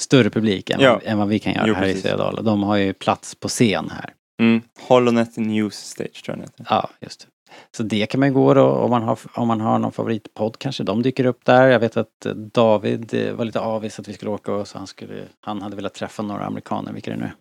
[0.00, 1.00] större publik än, Ja.
[1.04, 2.02] än vad vi kan göra Jo, här i precis.
[2.02, 2.42] Södala.
[2.42, 4.14] De har ju plats på scen här.
[4.40, 4.62] mm.
[4.80, 6.66] Holonet News Stage tror jag den heter.
[6.70, 7.26] Ja, just det.
[7.70, 10.58] Så det kan man ju gå då om man har, om man har någon favoritpodd
[10.58, 10.84] kanske.
[10.84, 11.68] De dyker upp där.
[11.68, 14.78] Jag vet att eh, David eh, var lite avis att vi skulle åka och så
[14.78, 17.34] han skulle, han hade velat träffa några amerikaner, vilka det nu är.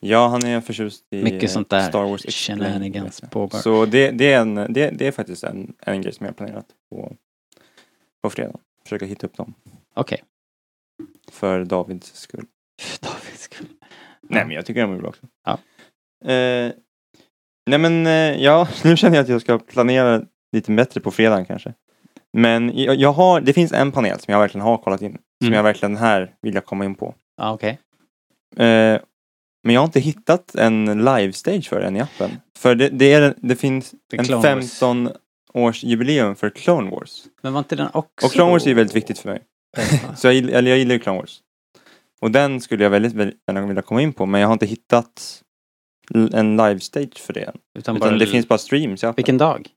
[0.00, 3.58] Ja, han är förtjust i Mycket sånt där Star Wars shenanigans pågår.
[3.58, 6.36] Så det, det, är en, det, det är faktiskt en, en grej som jag har
[6.36, 7.16] planerat på,
[8.22, 8.58] på fredag.
[8.82, 9.54] Försöka hitta upp dem.
[9.94, 10.22] Okej.
[11.30, 12.46] För Davids skull.
[13.00, 13.66] Davids skull.
[14.22, 15.26] Nej men jag tycker de är bra också.
[15.44, 15.58] Ja.
[16.30, 16.72] Eh,
[17.66, 21.44] nej men eh, ja, nu känner jag att jag ska planera lite bättre på fredagen
[21.44, 21.74] kanske.
[22.32, 25.12] Men jag, har, det finns en panel som jag verkligen har kollat in.
[25.12, 25.56] Som Mm.
[25.56, 27.14] jag verkligen här vill jag komma in på.
[27.36, 27.78] Ja, okej.
[28.56, 29.00] Eh,
[29.64, 32.30] men jag har inte hittat en live-stage för den i appen.
[32.58, 34.78] För det, det, är, det finns The en Clone Wars.
[34.78, 35.08] 15
[35.54, 37.24] års jubileum för Clone Wars.
[37.42, 38.26] Men var inte den också...
[38.26, 39.42] Och Clone Wars är väldigt viktigt för mig.
[40.16, 41.38] Så jag, eller jag gillar ju Clone Wars.
[42.20, 44.66] Och den skulle jag väldigt, väldigt gärna vilja komma in på men jag har inte
[44.66, 45.42] hittat
[46.14, 47.52] en live-stage för det.
[47.78, 48.18] Utan Utan bara...
[48.18, 49.14] det finns bara streams i appen.
[49.16, 49.68] Vilken dag?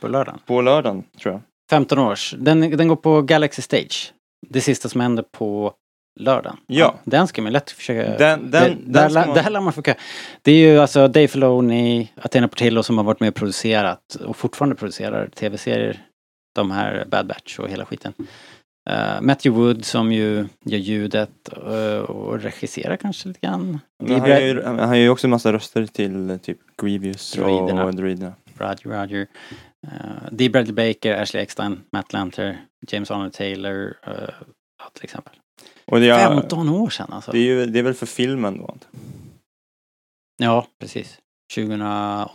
[0.00, 0.40] På lördagen?
[0.46, 1.40] På lördagen tror jag.
[1.70, 2.34] 15 års.
[2.38, 4.12] Den, den går på Galaxy Stage.
[4.48, 5.72] Det sista som händer på
[6.20, 6.56] lördagen.
[6.66, 6.94] Ja.
[7.04, 8.18] Den ska man lätt försöka...
[8.18, 9.82] Den- den- det, den där, man- där lär man få...
[10.42, 14.36] Det är ju alltså Dave Filoni, Athena Portillo som har varit med och producerat och
[14.36, 16.02] fortfarande producerar tv-serier.
[16.54, 18.12] De här Bad Batch och hela skiten.
[18.90, 23.80] Uh, Matthew Wood som ju gör ljudet eh, och regisserar kanske lite grann.
[24.08, 27.84] Han, har ju, han har ju också en massa röster till eh, typ Grievous Droiderna.
[27.84, 28.34] och droiderna.
[28.58, 29.26] Roger Roger.
[29.86, 33.94] Uh, Dee Bradley Baker, Ashley Eckstein, Matt Lanter, James Arnold Taylor.
[34.06, 34.12] eh,
[34.78, 35.32] ja, till exempel.
[35.84, 37.32] Och det, är, 15 år sedan alltså.
[37.32, 38.76] det, är ju, det är väl för filmen då?
[40.38, 41.18] Ja, precis.
[41.54, 42.30] 2008.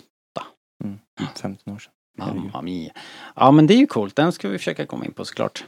[1.19, 1.27] jag.
[1.41, 1.93] 15 år sedan.
[2.17, 2.91] Mamma mia.
[3.35, 4.15] Ja, men det är ju coolt.
[4.15, 5.65] Den ska vi försöka komma in på såklart.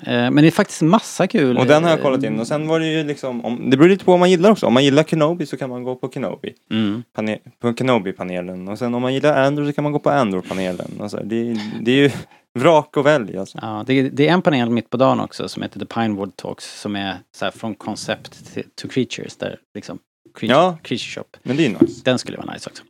[0.00, 1.58] Eh, Men det är faktiskt massa kul.
[1.58, 3.88] Och den har jag kollat in och sen var det ju liksom, om, det beror
[3.88, 4.66] lite på vad man gillar också.
[4.66, 6.54] Om man gillar Kenobi så kan man gå på Kenobi.
[6.70, 7.02] Mm.
[7.12, 8.68] Pane, på Kenobi-panelen.
[8.68, 10.90] Och sen om man gillar Andor så kan man gå på Andor-panelen.
[11.00, 11.22] Här.
[11.24, 12.10] det, det är ju
[12.58, 13.58] vrak och välj alltså.
[13.62, 16.80] Ja, det, det är en panel mitt på dagen också som heter The Pinewood Talks
[16.80, 19.98] som är så från concept till, to creatures där liksom
[20.38, 20.78] creature, Ja.
[20.82, 21.24] creature shop.
[21.42, 22.00] Men det är nice.
[22.04, 22.82] Den skulle vara nice också.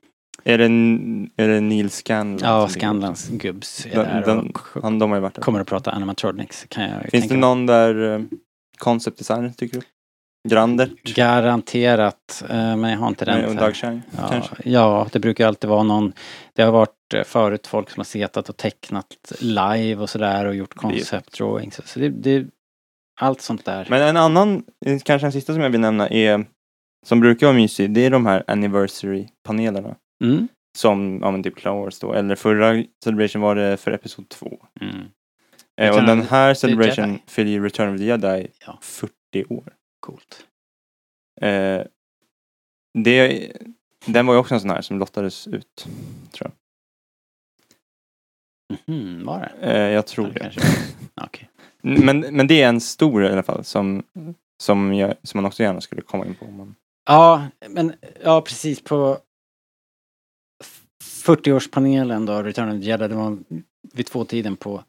[0.44, 0.64] Är det,
[1.44, 2.38] är det Neil Scanlon?
[2.42, 5.42] Ja, Scanlans gubbs är Den, där den, och han, de har ju varit där.
[5.42, 6.66] kommer att prata animatronics.
[6.68, 8.22] Kan jag Finns det någon där eh,
[8.79, 9.83] concept designer tycker du?
[10.48, 11.14] Grandert?
[11.14, 13.57] Garanterat, eh, men jag har inte den.
[13.57, 14.55] Doug Chang Ja, kanske?
[14.64, 16.12] ja, det brukar alltid vara någon.
[16.55, 19.07] Det har varit eh, förut folk som har setat och tecknat
[19.40, 21.81] live och sådär och gjort concept drawings.
[21.85, 22.46] Så det, det,
[23.20, 23.87] allt sånt där.
[23.90, 24.62] Men en annan,
[25.05, 26.46] kanske en sista som jag vill nämna är,
[27.07, 29.94] som brukar vara mysig, det är de här anniversary-panelerna.
[30.24, 30.48] Mm.
[30.78, 34.66] Som, ja men typ Clone Wars då, eller förra Celebration var det för Episod 2.
[34.81, 34.96] Mm.
[35.81, 38.78] Eh, och den här Celebration fyller ju Return of the Jedi Ja.
[38.83, 39.12] 40
[39.48, 39.72] år.
[40.00, 40.46] Coolt.
[41.40, 41.83] Eh,
[42.98, 43.52] det,
[44.07, 45.87] den var ju också en sån här som lottades ut.
[48.87, 49.66] Mhm, var det?
[49.72, 50.40] Eh, jag tror Ja, det.
[50.40, 50.61] kanske.
[51.24, 51.48] Okej.
[51.83, 54.02] Men, men det är en stor i alla fall som,
[54.62, 56.44] som, jag, som man också gärna skulle komma in på.
[56.44, 56.74] om Man,
[57.07, 57.92] Ja, men
[58.24, 59.18] ja precis på
[61.05, 63.39] 40-årspanelen då, Return of the Jedi, det var
[63.95, 64.83] vid två tiden på,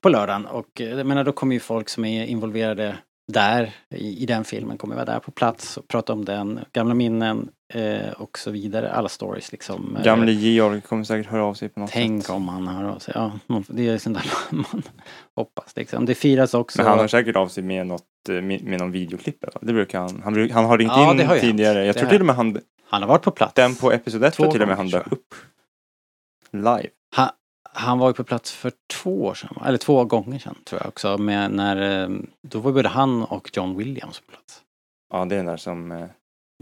[0.00, 2.96] på lördagen och eh, jag menar då kommer ju folk som är involverade
[3.32, 6.94] där i, i den filmen kommer vara där på plats och prata om den, gamla
[6.94, 9.96] minnen eh, och så vidare, alla stories liksom.
[9.96, 12.30] Eh, gamle Georg kommer säkert höra av sig på något Tänk sätt.
[12.30, 13.14] om han hör av sig.
[13.16, 13.32] Ja,
[13.68, 14.82] det är sånt där man
[15.36, 16.06] hoppas liksom.
[16.06, 16.78] Det firas också.
[16.78, 19.44] Men han har säkert av sig med något, eh, med, med någon videoklipp.
[19.44, 19.58] eller?
[19.60, 20.20] Det brukar han.
[20.24, 21.84] Han, bruk, han har ringt Ja, in har tidigare.
[21.86, 23.54] Jag Det tror till och med han, Han har varit på plats.
[23.54, 25.34] den på episod 1 Två tror till och med han dök upp.
[26.52, 26.88] Live.
[27.16, 27.30] Han,
[27.72, 30.88] han var ju på plats för två år sedan, eller två gånger sedan tror jag
[30.88, 31.18] också.
[31.18, 32.08] Med när, eh,
[32.42, 34.62] då var både han och John Williams på plats.
[35.12, 35.92] Ja, det är den där som...
[35.92, 36.06] eh,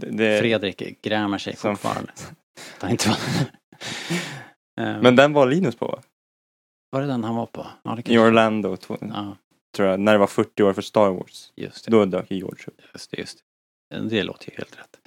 [0.01, 2.11] Det, Fredrik grämer sig som- fortfarande.
[2.81, 3.19] Det inte varit...
[4.79, 6.01] Eh, Men den var Linus på va?
[6.91, 7.67] var det den han var på?
[7.83, 8.77] Ja, det I Orlando.
[8.77, 9.37] Två, Ja.
[9.75, 11.51] tror jag, när det var 40 år för Star Wars.
[11.55, 11.91] Just det.
[11.91, 12.81] Då dök George upp.
[12.93, 13.43] Just det, just
[13.89, 13.99] det.
[13.99, 14.99] det låter ju helt rätt.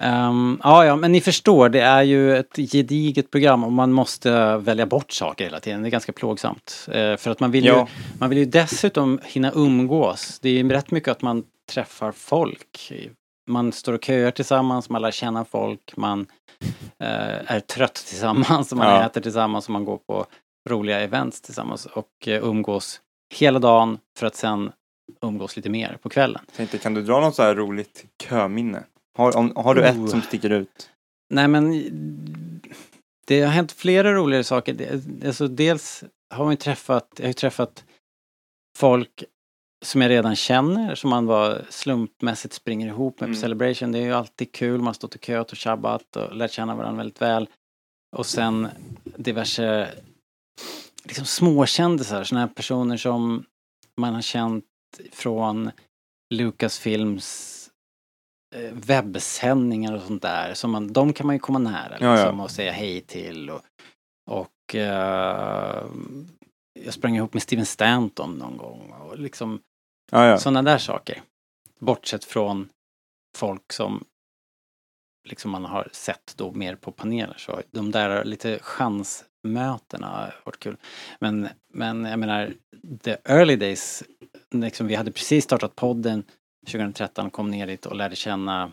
[0.00, 4.56] Ehm, ja, ja, men ni förstår, det är ju ett gediget program och man måste
[4.56, 5.82] välja bort saker hela tiden.
[5.82, 6.88] Det är ganska plågsamt.
[6.92, 7.78] Eh, för att man vill, Ja.
[7.78, 7.86] ju,
[8.18, 10.38] man vill ju dessutom hinna umgås.
[10.42, 12.92] Det är ju rätt mycket att man träffar folk.
[13.50, 16.26] Man står och köar tillsammans, man lär känna folk, man
[17.02, 19.06] eh, är trött tillsammans, man Ja.
[19.06, 20.26] äter tillsammans och man går på
[20.70, 23.00] roliga events tillsammans och eh, umgås
[23.34, 24.72] hela dagen för att sen
[25.22, 26.42] umgås lite mer på kvällen.
[26.56, 28.82] Tänkte, kan du dra något så här roligt köminne?
[29.18, 29.86] Har, om, har du Oh.
[30.04, 30.90] ett som sticker ut?
[31.30, 31.72] Nej men
[33.26, 35.00] det har hänt flera roligare saker.
[35.26, 37.84] Alltså dels har man ju träffat, jag har träffat
[38.78, 39.24] folk
[39.84, 43.40] som jag redan känner, som man bara slumpmässigt springer ihop med på Mm.
[43.40, 43.92] Celebration.
[43.92, 46.74] Det är ju alltid kul, man har stått och köat och tjabbat och lärt känna
[46.76, 47.48] varandra väldigt väl.
[48.16, 48.68] Och sen
[49.04, 49.88] diverse
[51.04, 53.44] liksom småkändisar, sådana här personer som
[53.96, 54.64] man har känt
[55.12, 55.70] från
[56.34, 57.61] Lucasfilms
[58.72, 60.54] webbsändningar och sånt där.
[60.54, 62.14] Så man, de kan man ju komma nära Ja, ja.
[62.14, 63.50] liksom, och säga hej till.
[63.50, 63.60] Och,
[64.30, 65.84] och eh,
[66.80, 68.92] jag sprang ihop med Steven Stanton någon gång.
[68.92, 69.60] Och liksom
[70.10, 70.38] ja.
[70.38, 71.22] sådana där saker.
[71.78, 72.68] Bortsett från
[73.36, 74.04] folk som
[75.28, 77.34] liksom man har sett då mer på paneler.
[77.38, 80.76] Så de där lite chansmötena har varit kul.
[81.20, 82.54] Men, men jag menar,
[83.02, 84.02] the early days,
[84.50, 86.24] liksom vi hade precis startat podden
[86.66, 88.72] 2013, kom ner dit och lärde känna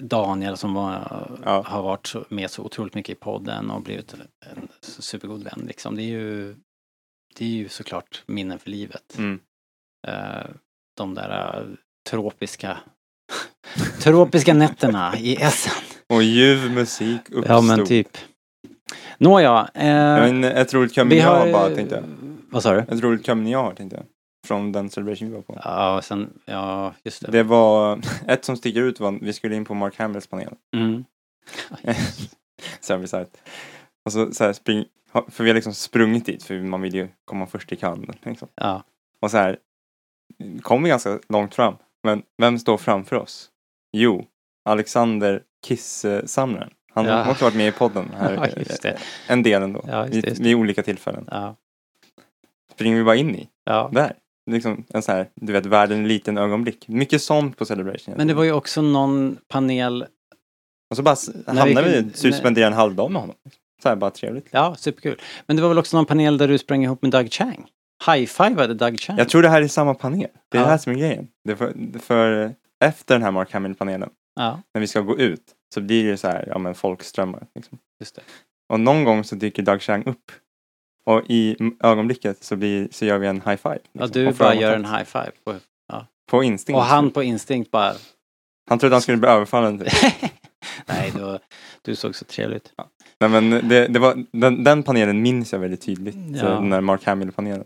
[0.00, 0.92] Daniel som var,
[1.44, 1.62] Ja.
[1.66, 4.14] har varit med så otroligt mycket i podden och blivit
[4.46, 5.64] en supergod vän.
[5.66, 5.96] Liksom.
[5.96, 6.56] Det, är ju,
[7.34, 9.18] det är ju såklart minnen för livet.
[9.18, 9.40] Mm.
[10.08, 10.46] Eh,
[10.96, 11.66] de där eh,
[12.10, 12.78] tropiska
[14.00, 15.84] tropiska nätterna i Essen.
[16.06, 17.44] Och ljuv musik uppstod.
[17.56, 18.18] Ja men typ.
[19.18, 19.70] Nåja.
[19.74, 21.06] Eh, Ja, ett roligt jag
[21.46, 21.52] har...
[21.52, 22.04] bara tänkte jag.
[22.50, 22.78] Vad sa du?
[22.80, 23.24] Ett roligt
[23.58, 24.06] har tänkte jag.
[24.46, 25.60] Från den celebration vi var på.
[25.64, 27.32] Ja, och sen, ja just det.
[27.32, 30.54] Det var, ett som sticker ut var, vi skulle in på Mark Hamills panel.
[30.76, 31.04] Mm.
[32.80, 33.30] så här bisarrt.
[34.04, 34.84] Och så, så här spring,
[35.28, 38.14] för vi har liksom sprungit dit för man vill ju komma först i kön.
[38.22, 38.48] Liksom.
[38.54, 38.82] Ja.
[39.20, 39.58] Och så här,
[40.62, 41.74] kom vi ganska långt fram.
[42.02, 43.50] Men vem står framför oss?
[43.92, 44.26] Jo,
[44.68, 46.70] Alexander Kiss-samlaren.
[46.94, 47.22] Han Ja.
[47.22, 48.64] har också varit med i podden här.
[48.84, 48.92] Ja.
[49.28, 49.84] En del ändå.
[49.88, 50.42] Ja, just det, just det.
[50.44, 51.28] vid olika tillfällen.
[51.30, 51.56] Ja.
[52.72, 53.48] Springer vi bara in i.
[53.64, 53.90] ja.
[53.92, 54.12] Där.
[54.48, 56.88] Liksom en så här, du vet, världen en liten ögonblick.
[56.88, 58.14] Mycket sånt på Celebration.
[58.16, 60.06] Men det var ju också någon panel,
[60.90, 63.36] Och så bara När vi vi, spendera en halv dag med honom.
[63.82, 64.46] Så här bara trevligt.
[64.50, 65.20] ja superkul.
[65.46, 67.66] Men det var väl också någon panel där du sprang ihop med Doug Chang?
[68.06, 69.18] High-fivade Doug Chang?
[69.18, 70.28] Jag tror det här är samma panel.
[70.48, 70.64] Det är Ja.
[70.64, 71.28] det här som är grejen.
[71.44, 75.42] Det är för, för efter den här Mark Hamill-panelen, Ja, när vi ska gå ut,
[75.74, 77.46] så blir det så här, ja men folkströmmar.
[77.54, 77.78] Liksom.
[78.00, 78.22] just det.
[78.72, 80.32] Och någon gång så dyker Doug Chang upp.
[81.08, 83.78] Och i ögonblicket så, blir, så gör vi en high five.
[83.92, 85.30] Ja, liksom, du och bara gör en high-five.
[85.44, 85.54] På...
[86.30, 86.76] På instinkt.
[86.76, 87.92] Och han på instinkt bara,
[88.70, 89.78] han trodde han skulle bli överfallen.
[89.78, 89.88] Typ.
[90.86, 91.40] nej var,
[91.82, 92.72] du såg så trevligt.
[93.20, 96.16] Nej, men det, det var, den, den panelen minns jag väldigt tydligt.
[96.32, 96.40] Ja.
[96.40, 97.64] Så Den där Mark Hamill-panelen.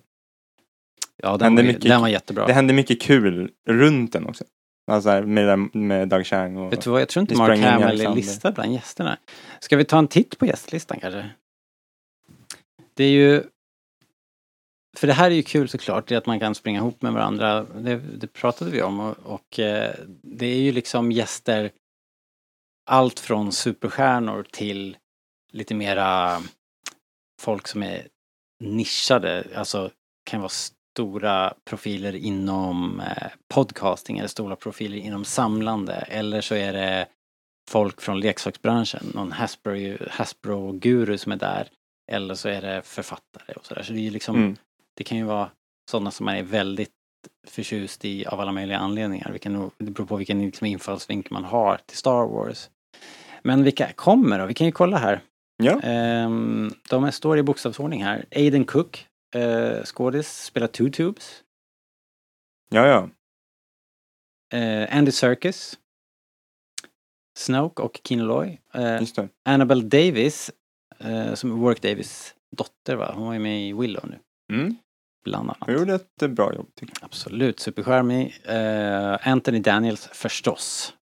[1.17, 2.47] Ja, den, var, mycket- den var jättebra.
[2.47, 4.45] Det hände mycket kul runt den också.
[4.91, 6.73] Alltså här, med, med Doug Chang och...
[6.73, 9.19] Vet du vad, jag tror inte Mark Hamill är listad bland gästerna.
[9.61, 11.31] Ska vi ta en titt på gästlistan kanske?
[13.03, 13.45] Det är ju...
[14.97, 17.63] För det här är ju kul såklart, det att man kan springa ihop med varandra.
[17.63, 21.71] Det, det pratade vi om och, och eh, det är ju liksom gäster
[22.87, 24.97] allt från superstjärnor till
[25.53, 26.41] lite mera
[27.41, 28.09] folk som är
[28.61, 29.91] nischade, alltså
[30.25, 30.53] kan vara
[30.95, 37.07] stora profiler inom eh, podcasting eller stora profiler inom samlande eller så är det
[37.71, 41.69] folk från leksaksbranschen, någon Hasbro, Hasbro-guru som är där
[42.11, 43.83] eller så är det författare och sådär.
[43.83, 44.57] Så det är ju liksom, Mm.
[44.95, 45.51] det kan ju vara
[45.91, 46.93] sådana som man är väldigt
[47.47, 49.31] förtjust i av alla möjliga anledningar.
[49.33, 52.71] Vilken, det beror på vilken liksom infallsvinkel man har till Star Wars.
[53.43, 54.47] Men vilka kommer då?
[54.47, 55.21] Vi kan ju kolla här.
[55.57, 55.81] Ja.
[55.81, 58.25] Ehm, de står i bokstavsordning här.
[58.31, 61.43] Aiden Cook, uh, skådis, spelar Two Tubes.
[62.71, 63.09] ja, ja.
[64.59, 65.79] Eh, Andy Serkis.
[67.39, 68.59] Snoke och Keen Loy.
[68.73, 69.29] Det.
[69.45, 70.51] Annabelle Davis,
[71.05, 73.13] eh, som Work Davis dotter va?
[73.15, 74.19] Hon var ju med i Willow nu,
[74.57, 74.77] Mm.
[75.25, 75.57] bland annat.
[75.67, 77.05] Jag gjorde ett eh, bra jobb tycker jag.
[77.07, 78.35] Absolut, supercharmig.
[78.45, 80.93] Eh, Anthony Daniels förstås.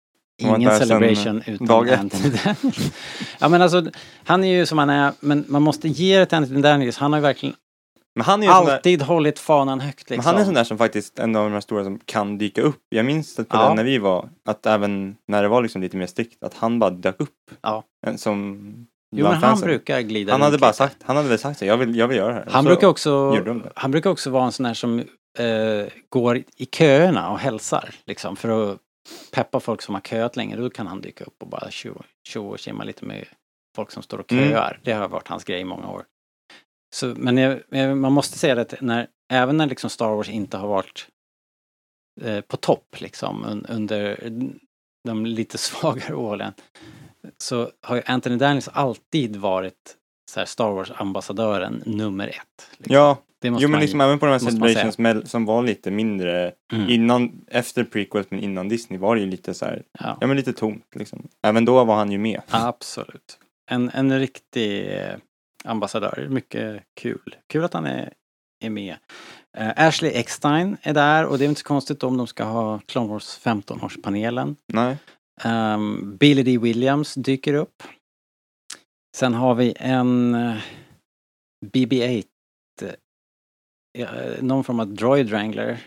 [0.43, 1.91] Ingen celebration utan dag.
[1.91, 2.93] Anthony Daniels.
[3.41, 3.85] ja men alltså,
[4.25, 6.97] han är ju som han är, men man måste ge det till Anthony Daniels.
[6.99, 7.55] Han har ju verkligen
[8.15, 10.27] Men sån där, alltid hållit fanan högt men liksom.
[10.29, 12.63] han är en sån där som faktiskt, en av de här stora som kan dyka
[12.63, 12.81] upp.
[12.89, 13.67] Jag minns det på Ja.
[13.67, 16.79] den när vi var, att även när det var liksom lite mer strikt, att han
[16.79, 17.35] bara dök upp.
[17.61, 17.85] Ja.
[18.07, 18.87] En Som
[19.17, 21.77] Jo, men han brukar glida Han hade bara sagt, han hade väl sagt så, jag
[21.77, 22.47] vill, jag vill göra det här.
[22.51, 23.73] Han Så brukar, också, det.
[23.75, 24.99] han brukar också vara en sån här som
[25.39, 27.95] eh, går i köerna och hälsar.
[28.07, 28.79] Liksom, för att
[29.33, 30.57] peppa folk som har köat länge.
[30.57, 32.03] Då kan han dyka upp och bara tjo
[32.41, 33.25] och tjimma lite med
[33.77, 34.49] folk som står och Mm.
[34.51, 34.81] köar.
[34.85, 36.05] Det har varit hans grej i många år.
[36.95, 40.29] Så, men jag, jag, man måste säga det att när, även när liksom Star Wars
[40.29, 41.07] inte har varit
[42.23, 44.31] eh, på topp liksom un, under
[45.05, 46.53] de lite svagare åren
[47.39, 49.97] så har ju Anthony Daniels alltid varit
[50.31, 52.37] så Star Wars-ambassadören nummer ett.
[52.79, 52.95] Liksom.
[52.97, 55.63] Ja, Det måste jo men man liksom även på de här celebrations med, som var
[55.63, 56.89] lite mindre Mm.
[56.91, 60.37] innan, efter prequels men innan Disney var det ju lite så här, Ja, ja men
[60.37, 61.29] lite tomt liksom.
[61.43, 62.41] Även då var han ju med.
[62.51, 63.39] absolut.
[63.71, 65.15] En, en riktig eh,
[65.65, 66.27] ambassadör.
[66.31, 67.37] Mycket kul.
[67.49, 68.13] Kul att han är,
[68.65, 68.97] är med.
[69.59, 72.81] Eh, Ashley Eckstein är där och det är inte så konstigt om de ska ha
[72.87, 74.57] Clone Wars 15-årspanelen.
[74.67, 74.97] Nej.
[75.45, 76.59] Um, Billy D.
[76.59, 77.83] Williams dyker upp.
[79.17, 80.57] Sen har vi en eh,
[81.67, 82.25] BB-8.
[82.83, 82.91] eh,
[83.99, 84.09] ja,
[84.41, 85.87] någon form av Droid Wrangler.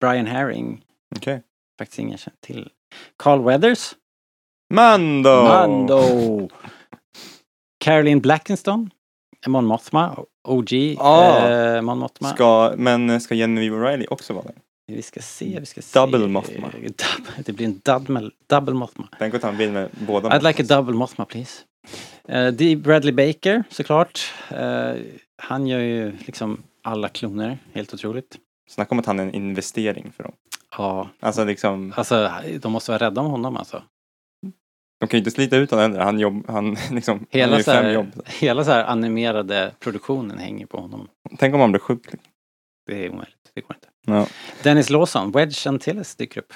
[0.00, 0.84] Brian Herring.
[1.16, 1.42] Okej.
[1.78, 2.70] Faktiskt ingen känt till.
[3.16, 3.94] Carl Weathers.
[4.74, 5.42] Mando!
[5.42, 6.48] Mando!
[7.84, 8.90] Caroline Blackenston.
[9.46, 10.24] Mon Mothma.
[10.48, 10.96] OG.
[10.98, 11.48] Ah.
[11.48, 12.28] eh, Mon Mothma.
[12.34, 14.54] Ska, men ska Genevieve O'Reilly också vara där?
[14.90, 15.98] Vi ska se, vi ska se.
[16.00, 16.72] Double Mothma.
[17.44, 19.08] Det blir en double, double Mothma.
[19.18, 20.28] Tänk att ta en bild med båda.
[20.28, 21.62] I'd like a double Mothma please.
[22.32, 22.76] Uh, D.
[22.76, 24.32] Bradley Baker såklart.
[24.50, 24.94] Eh,
[25.36, 28.36] han gör ju liksom alla kloner, helt otroligt.
[28.68, 30.32] Snacka om att han är en investering för dem.
[30.78, 33.82] Ja, Alltså liksom, alltså de måste vara rädda om honom alltså.
[35.00, 36.04] de kan ju inte slita ut honom heller.
[36.04, 38.22] Han jobb, han liksom, han har Hela, ju så här, jobb.
[38.26, 41.08] hela så här animerade produktionen hänger på honom.
[41.38, 42.06] Tänk om han blir sjuk.
[42.86, 43.87] Det är omöjligt, det går inte.
[44.06, 44.26] Ja.
[44.62, 46.52] Dennis Lawson, Wedge Antilles dyker upp.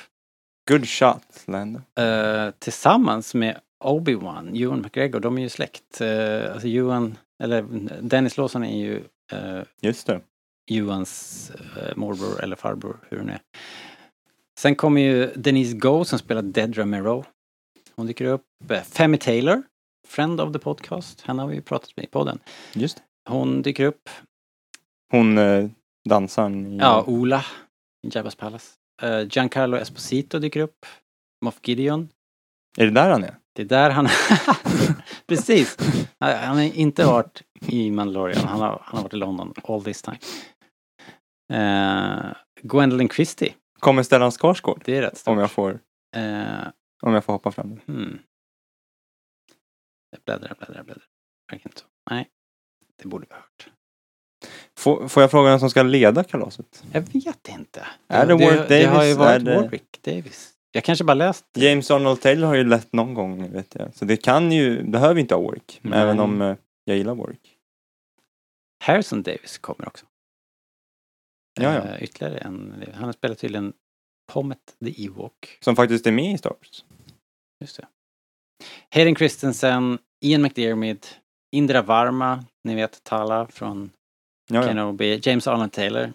[0.71, 1.81] Good shot, Lando.
[1.99, 6.01] Eh, tillsammans med Obi-Wan, Ewan McGregor, de är ju släkt.
[6.01, 7.63] Uh, alltså Ewan, eller
[8.01, 10.21] Dennis Lawson är ju eh, Just det.
[10.67, 13.41] Johans eh, morbror eller farbror, hur hon är.
[14.59, 17.25] Sen kommer ju Denise Go som spelar Dedra Mero.
[17.97, 18.45] Hon dyker upp.
[18.85, 19.63] Femi Taylor,
[20.09, 21.21] friend of the podcast.
[21.21, 22.39] Henne har vi ju pratat med i podden.
[22.73, 23.03] Just det.
[23.31, 24.11] Hon dyker upp.
[25.11, 25.39] Hon
[26.09, 26.77] dansaren i...
[26.77, 27.45] Ja, Ola
[28.07, 28.77] Jabba's Palace.
[29.03, 30.87] Eh, Giancarlo Esposito dyker upp.
[31.45, 32.09] Moff Gideon.
[32.79, 33.37] Är det där han är?
[33.53, 34.09] Det är där han...
[35.27, 35.77] Precis!
[36.19, 38.49] Han har inte varit i Mandalorian.
[38.49, 40.19] Han har, han har varit i London all this time.
[41.53, 43.55] Uh, Gwendolyn Christie.
[43.79, 44.83] Kommer Stellan Skarsgård?
[44.85, 45.33] Det är rätt stort.
[45.33, 45.81] Om jag får,
[46.17, 46.69] Eh,
[47.03, 47.81] om jag får hoppa fram.
[47.87, 48.19] hmm.
[50.11, 51.05] Jag bläddrar, bläddrar, bläddrar.
[51.51, 51.87] Verkar inte så.
[52.11, 52.29] Nej.
[53.03, 53.71] Det borde vi ha hört.
[54.83, 56.85] Får, får jag fråga vem som ska leda kalaset?
[56.93, 57.87] Jag vet inte.
[58.09, 59.17] Är det Warwick Det har ju Davis?
[59.17, 60.49] varit det- Warwick Davis.
[60.73, 61.45] Jag kanske bara läst.
[61.55, 63.95] James Arnold Taylor har ju lett någon gång, vet jag.
[63.95, 65.79] Så det kan ju, behöver inte ha Warwick.
[65.83, 65.99] Nej.
[66.01, 67.57] Även om eh, jag gillar Warwick.
[68.85, 70.07] Harrison Davis kommer också.
[71.61, 71.85] Ja, ja.
[71.89, 72.85] Eh, ytterligare en.
[72.95, 73.73] Han har spelat tydligen
[74.33, 75.59] Pommet the Ewok.
[75.61, 76.85] Som faktiskt är med i Star Wars.
[77.61, 77.87] Just det.
[78.95, 81.07] Hayden Christensen, Ian McDiarmid,
[81.57, 83.91] Indra Varma, ni vet Tala från
[84.55, 84.63] Ja.
[84.63, 86.13] Kenobi, James Arnold Taylor,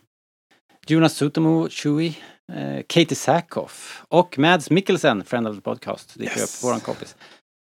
[0.87, 2.15] Jonas Sutomo Chewie,
[2.53, 6.63] eh, Katie Sackhoff och Mads Mikkelsen, friend of the podcast, dyker Yes.
[6.63, 7.15] upp, våran kompis.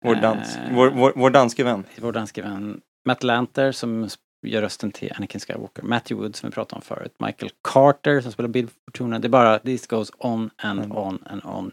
[0.05, 1.85] Vår, dans, Eh, vår, vår, vår danske vän.
[2.01, 4.09] Vår danske vän Matt Lanter som
[4.47, 8.33] gör rösten till Anakin Skywalker, Matthew Wood som vi pratade om förut, Michael Carter som
[8.33, 9.19] spelar Bill Fortuna.
[9.19, 10.97] Det är bara, this goes on and Mm.
[10.97, 11.73] on and on.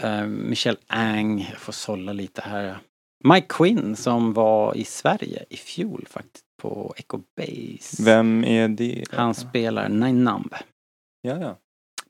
[0.00, 2.78] Eh, Michelle Ang, jag får sålla lite här.
[3.24, 8.02] Mike Quinn som var i Sverige i fjol faktiskt på Echo Base.
[8.04, 9.04] Vem är det?
[9.12, 10.54] Han spelar Nine Numb.
[11.22, 11.56] Ja, ja.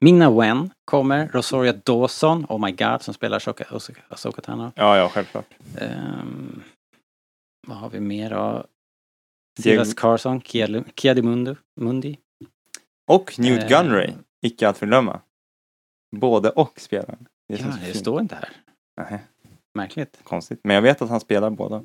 [0.01, 4.73] Minna Wen kommer, Rosaria Dawson, oh my god, som spelar Ahsoka- Ahsoka Tano.
[4.77, 5.47] Ja, ja, självklart.
[5.79, 6.62] Ehm,
[7.67, 8.67] vad har vi mer då?
[9.61, 12.19] Silas Carson, Kia, Lu- Kia de Mundo, Mundi.
[13.11, 13.69] Och Newt Eh.
[13.69, 14.12] Gunray,
[14.47, 15.21] icke att förglömma.
[16.17, 17.19] Både och spelar.
[17.49, 17.97] Det Ja, det fint.
[17.97, 18.49] står inte här.
[19.11, 19.25] Nej,
[19.75, 20.21] Märkligt.
[20.25, 20.61] konstigt.
[20.64, 21.85] Men jag vet att han spelar båda.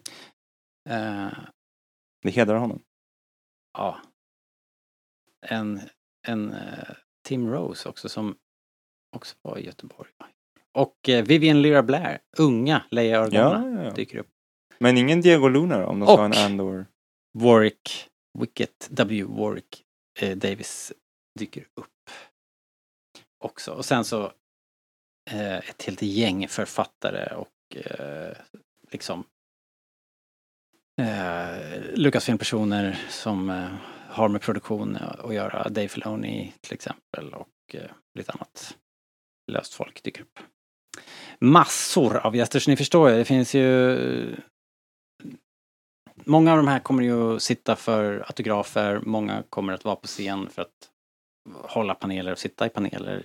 [0.89, 1.27] Eh,
[2.21, 2.83] Det hedrar honom.
[3.77, 3.99] ja.
[5.47, 5.81] En,
[6.27, 6.89] en eh,
[7.23, 8.37] Tim Rose också som
[9.15, 10.09] också var i Göteborg.
[10.73, 13.91] Och eh, Vivian Lyra Blair, unga Leia Organa, Ja, ja, ja.
[13.93, 14.27] dyker upp.
[14.79, 16.85] Men ingen Diego Luna då, om de ska ha en Andor.
[17.37, 19.23] Warwick, Wicket W.
[19.23, 19.83] Warwick
[20.19, 20.93] eh, Davis
[21.39, 22.09] dyker upp
[23.37, 23.71] också.
[23.71, 24.25] Och sen så
[25.31, 28.37] eh, ett helt gäng författare och eh,
[28.91, 29.23] liksom
[30.99, 33.65] eh, Lucasfilm-personer som eh,
[34.09, 35.69] har med produktion att göra.
[35.69, 37.81] Dave Filoni till exempel och eh,
[38.15, 38.77] lite annat
[39.51, 40.39] löst folk dyker upp.
[41.39, 44.35] Massor av gäster, så ni förstår ju, det finns ju
[46.25, 50.07] många av de här kommer ju att sitta för autografer, många kommer att vara på
[50.07, 50.89] scen för att
[51.63, 53.23] hålla paneler och sitta i paneler,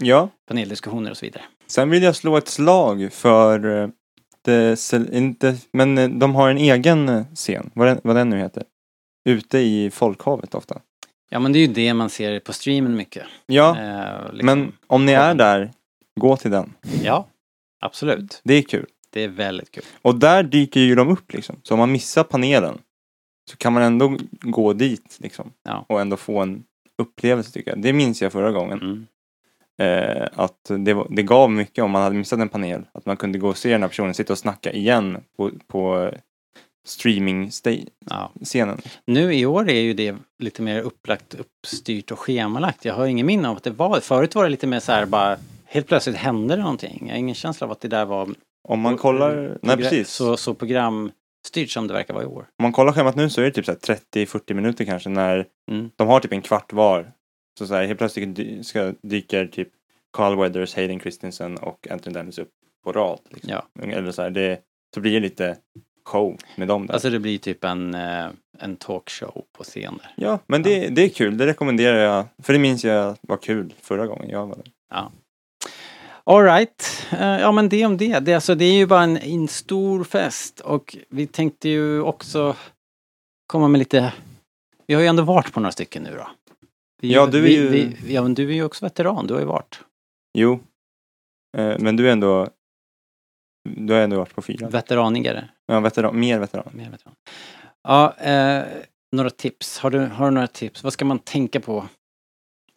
[0.00, 1.42] Ja, paneldiskussioner och så vidare.
[1.66, 3.90] sen vill jag slå ett slag för
[4.76, 8.38] cel- inte, men eh, de har en egen eh, scen, vad den, vad den nu
[8.38, 8.62] heter.
[9.28, 10.80] Ute i folkhavet ofta.
[11.30, 13.22] Ja men det är ju det man ser på streamen mycket.
[13.46, 15.70] Ja, Eh, liksom- men om ni är där,
[16.20, 16.72] gå till den.
[17.04, 17.26] Ja,
[17.80, 18.40] absolut.
[18.44, 18.86] Det är kul.
[19.10, 19.84] Det är väldigt kul.
[20.02, 21.56] Och där dyker ju de upp liksom.
[21.62, 22.78] Så om man missar panelen
[23.50, 25.52] så kan man ändå gå dit liksom.
[25.64, 25.84] Ja.
[25.88, 26.64] Och ändå få en
[27.02, 27.82] upplevelse tycker jag.
[27.82, 28.80] Det minns jag förra gången.
[28.82, 29.06] Mm.
[29.82, 32.82] Eh, att det, det gav mycket om man hade missat en panel.
[32.94, 36.10] Att man kunde gå och se den här personen sitta och snacka igen på, på
[36.86, 37.86] streaming-scenen.
[38.10, 38.90] Ja.
[39.06, 42.84] Nu i år är ju det lite mer upplagt, uppstyrt och schemalagt.
[42.84, 45.06] Jag har ingen minne av att det var, förut var det lite mer så här
[45.06, 47.02] bara helt plötsligt hände det någonting.
[47.06, 48.28] Jag har ingen känsla av att det där var
[48.68, 50.08] Om man kollar, nej progra- precis.
[50.10, 52.40] Så, så programstyrt som det verkar vara i år.
[52.58, 55.46] Om man kollar schemat nu så är det typ så här 30-40 minuter kanske när
[55.70, 55.90] Mm.
[55.96, 57.12] de har typ en kvart var.
[57.58, 59.68] Så, så här, helt plötsligt ska, dyker typ
[60.12, 62.50] Carl Weathers, Hayden Christensen och Anthony Dennis upp
[62.84, 63.20] på rad.
[63.28, 63.50] Liksom.
[63.50, 63.82] Ja.
[63.82, 64.60] Eller så här, det,
[64.94, 65.56] så blir det lite
[66.04, 66.94] show med dem där.
[66.94, 68.26] Alltså det blir typ en, eh,
[68.58, 70.26] en talkshow på scen där.
[70.26, 71.36] ja, men det, det är kul.
[71.36, 72.24] Det rekommenderar jag.
[72.42, 74.72] För det minns jag var kul förra gången jag var där.
[76.24, 78.18] Alright, uh, ja men det om det.
[78.18, 82.56] Det, alltså, det är ju bara en, en stor fest och vi tänkte ju också
[83.46, 84.12] komma med lite,
[84.86, 86.28] vi har ju ändå varit på några stycken nu då.
[87.06, 89.34] Vi, Ja, du är vi, ju- Vi, ja men du är ju också veteran, du
[89.34, 89.80] har ju varit.
[90.38, 90.60] Jo.
[91.56, 92.48] Eh, men du är ändå
[93.68, 94.68] du har ändå varit på fyra.
[94.68, 95.48] Veteranigare.
[95.66, 96.68] Ja, veteran, mer veteran.
[96.74, 97.14] Mer veteran.
[97.88, 98.64] Ja, eh,
[99.12, 99.78] några tips.
[99.78, 100.82] Har du, har du några tips?
[100.84, 101.88] Vad ska man tänka på?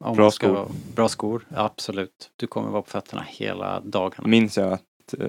[0.04, 0.72] Om Bra ska, skor.
[0.96, 2.32] Bra skor, ja, absolut.
[2.36, 4.28] Du kommer vara på fötterna hela dagarna.
[4.28, 5.28] Minns jag att eh,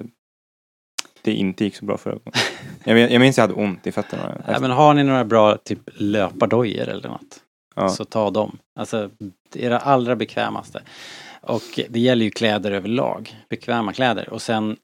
[1.21, 2.33] det inte gick så bra förra gången.
[2.83, 4.41] jag, jag minns jag hade ont i fötterna.
[4.47, 7.43] Ja, men har ni några bra typ löpardojor eller något?
[7.75, 7.89] Ja.
[7.89, 8.57] Så ta dem.
[8.75, 9.09] Alltså
[9.55, 10.83] era allra bekvämaste.
[11.41, 13.35] Och det gäller ju kläder överlag.
[13.49, 14.29] Bekväma kläder.
[14.29, 14.77] Och sen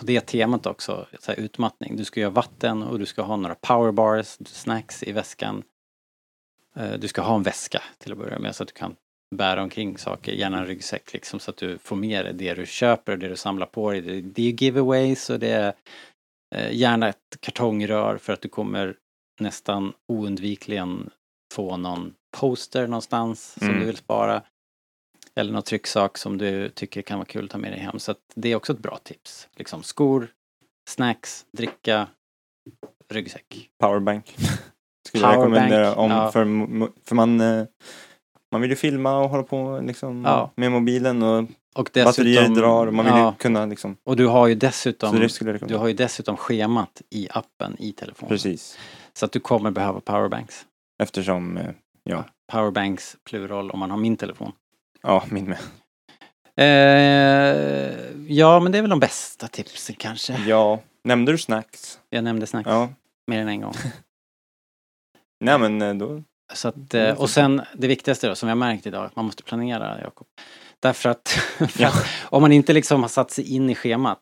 [0.00, 1.96] på det temat också, så här utmattning.
[1.96, 5.62] Du ska ju ha vatten och du ska ha några powerbars, snacks i väskan.
[6.76, 8.96] Eh, du ska ha en väska till att börja med så att du kan
[9.34, 12.66] bära omkring saker, gärna en ryggsäck liksom så att du får med dig det du
[12.66, 14.00] köper och det du samlar på dig.
[14.22, 15.74] Det- är giveaways och det är
[16.54, 18.96] eh, gärna ett kartongrör för att du kommer
[19.40, 21.10] nästan oundvikligen
[21.54, 23.80] få någon poster någonstans som Mm.
[23.80, 24.42] du vill spara.
[25.36, 27.98] Eller någon trycksak som du tycker kan vara kul att ta med dig hem.
[27.98, 29.48] Så det är också ett bra tips.
[29.56, 30.28] Liksom skor,
[30.88, 32.06] snacks, dricka,
[33.12, 33.68] ryggsäck.
[33.80, 34.36] Powerbank.
[35.08, 36.32] Skulle jag Powerbank, rekommendera om ja.
[36.32, 36.44] för,
[37.08, 37.64] för man eh,
[38.52, 40.50] man vill ju filma och hålla på liksom Ja.
[40.56, 41.44] med mobilen och
[41.74, 43.96] Och batterier drar och man vill ja, ju kunna liksom.
[44.04, 45.28] och du har ju dessutom,
[45.68, 48.28] du har ju dessutom schemat i appen i telefonen.
[48.28, 48.78] Precis.
[49.12, 50.66] Så att du kommer behöva powerbanks.
[51.02, 51.70] Eftersom, eh,
[52.02, 54.52] ja, Powerbanks plural om man har min telefon.
[55.02, 55.58] ja min med.
[56.56, 60.32] Eh, ja, men det är väl de bästa tipsen kanske.
[60.46, 62.00] Ja, nämnde du snacks?
[62.10, 62.88] Jag nämnde snacks Ja.
[63.26, 63.74] mer än en gång.
[65.40, 66.22] Nej men eh, då,
[66.54, 70.00] Så att, eh, och sen det viktigaste då, som jag märkt idag, man måste planera,
[70.00, 70.26] Jakob.
[70.80, 71.38] Därför att,
[71.78, 71.88] Ja.
[71.88, 74.20] att om man inte liksom har satt sig in i schemat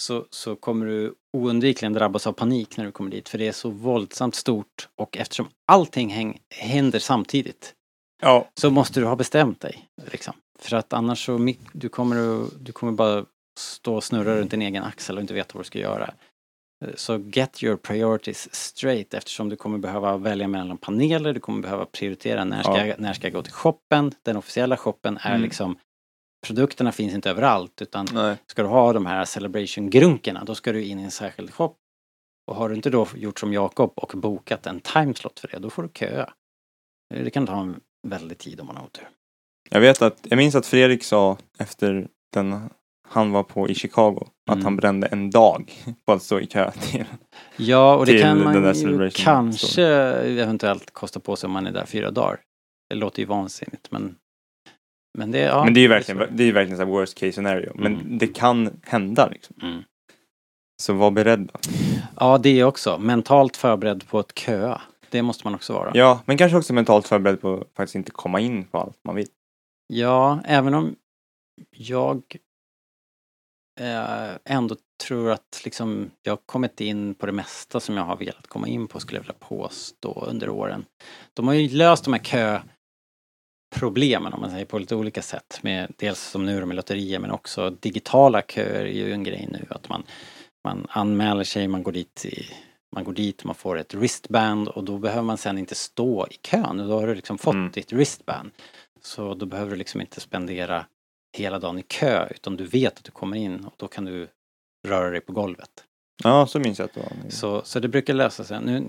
[0.00, 3.28] så, så kommer du oundvikligen drabbas av panik när du kommer dit.
[3.28, 7.74] För det är så våldsamt stort och eftersom allting häng, händer samtidigt
[8.22, 9.88] ja, så måste du ha bestämt dig.
[10.10, 10.34] Liksom.
[10.58, 13.24] För att annars så du kommer, du kommer bara
[13.58, 16.14] stå och snurra runt din egen axel och inte veta vad du ska göra.
[16.94, 21.84] Så get your priorities straight eftersom du kommer behöva välja mellan paneler, du kommer behöva
[21.86, 22.86] prioritera när ska, Ja.
[22.86, 24.12] jag, när ska jag gå till shoppen.
[24.22, 25.42] Den officiella shoppen är Mm.
[25.42, 25.78] liksom
[26.46, 28.36] Produkterna finns inte överallt utan nej.
[28.46, 31.74] ska du ha de här celebration-grunkorna då ska du in i en särskild shop.
[32.46, 35.70] Och har du inte då gjort som Jakob och bokat en timeslot för det, då
[35.70, 36.32] får du köa.
[37.14, 39.08] Det kan ta en väldig tid om man har otur.
[39.70, 42.70] Jag vet att, jag minns att Fredrik sa efter den
[43.08, 44.18] han var på i Chicago
[44.50, 44.64] att Mm.
[44.64, 45.72] han brände en dag
[46.06, 47.04] på att stå i kö till.
[47.56, 51.86] Ja, och det kan man ju kanske eventuellt kosta på sig om man är där
[51.86, 52.40] fyra dagar.
[52.88, 54.16] Det låter ju vansinnigt men
[55.18, 57.32] men det, ja, men det är ju verkligen, det är ju verkligen så worst case
[57.32, 57.72] scenario.
[57.74, 58.18] Men Mm.
[58.18, 59.56] det kan hända liksom.
[59.62, 59.82] Mm.
[60.82, 61.54] Så var beredda.
[62.16, 62.98] Ja, det är också.
[62.98, 64.80] Mentalt förberedd på att köa.
[65.10, 65.90] Det måste man också vara.
[65.94, 69.14] Ja, men kanske också mentalt förberedd på att faktiskt inte komma in på allt man
[69.14, 69.26] vill.
[69.86, 70.94] Ja, även om
[71.76, 72.22] jag
[73.80, 78.16] eh, ändå tror att liksom jag har kommit in på det mesta som jag har
[78.16, 80.84] velat komma in på skulle jag vilja påstå under åren.
[81.34, 82.20] De har ju löst de här
[83.74, 87.30] köproblemen om man säger på lite olika sätt med dels som nu med lotterier men
[87.30, 90.02] också digitala köer är ju en grej nu att man
[90.64, 92.46] man anmäler sig, man går dit i
[92.96, 96.34] Man går dit man får ett wristband och då behöver man sen inte stå i
[96.34, 96.76] kön.
[96.88, 97.70] Då har du liksom fått Mm.
[97.70, 98.50] ditt wristband.
[99.02, 100.86] Så då behöver du liksom inte spendera
[101.36, 104.28] hela dagen i kö utan du vet att du kommer in och då kan du
[104.88, 105.70] röra dig på golvet.
[106.24, 107.30] Ja, så minns jag att det var.
[107.30, 108.60] Så, så det brukar lösa sig.
[108.60, 108.84] Nu,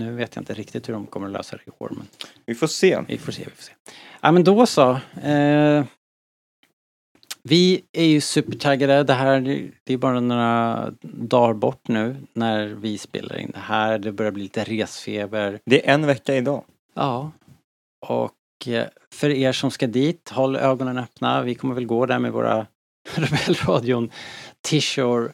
[0.00, 2.06] nu vet jag inte riktigt hur de kommer att lösa det i år men
[2.46, 3.00] Vi får se.
[3.08, 3.72] vi får se, vi får se.
[4.20, 4.90] Ja men då så.
[5.22, 5.84] Eh,
[7.42, 9.02] vi är ju supertaggade.
[9.04, 9.40] Det här
[9.84, 13.98] det är bara några dagar bort nu när vi spelar in det här.
[13.98, 15.60] Det börjar bli lite resfeber.
[15.64, 16.64] Det är en vecka idag.
[16.94, 17.30] Ja.
[18.06, 21.42] Och eh, för er som ska dit, håll ögonen öppna.
[21.42, 22.66] Vi kommer väl gå där med våra
[23.14, 24.10] Rebellradion
[24.68, 25.32] t-shirt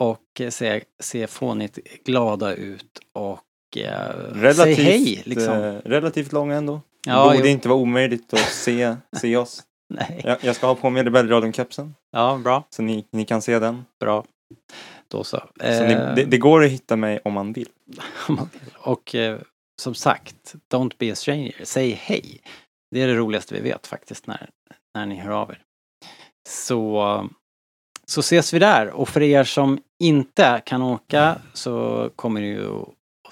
[0.00, 3.40] och se, se fånigt glada ut och
[3.76, 5.54] Relativt, säg hej liksom.
[5.54, 6.80] eh, relativt långa ändå.
[7.06, 7.46] Ja, Borde jo.
[7.46, 9.62] inte vara omöjligt att se, se oss.
[9.94, 10.20] Nej.
[10.24, 11.94] Jag, jag ska ha på mig Rebellradion-kepsen.
[12.12, 12.64] Ja, bra.
[12.70, 13.84] Så ni, ni kan se den.
[14.00, 14.24] Bra.
[15.08, 15.36] Då så.
[15.60, 17.68] Så ni, Eh, det, det går att hitta mig om man vill.
[18.28, 18.70] om man vill.
[18.78, 19.38] Och eh,
[19.82, 21.54] som sagt, don't be a stranger.
[21.62, 22.40] Säg hej.
[22.90, 24.50] Det är det roligaste vi vet faktiskt när,
[24.94, 25.60] när ni hör av er.
[26.48, 27.30] Så,
[28.06, 28.90] så ses vi där.
[28.90, 32.70] Och för er som inte kan åka så kommer det ju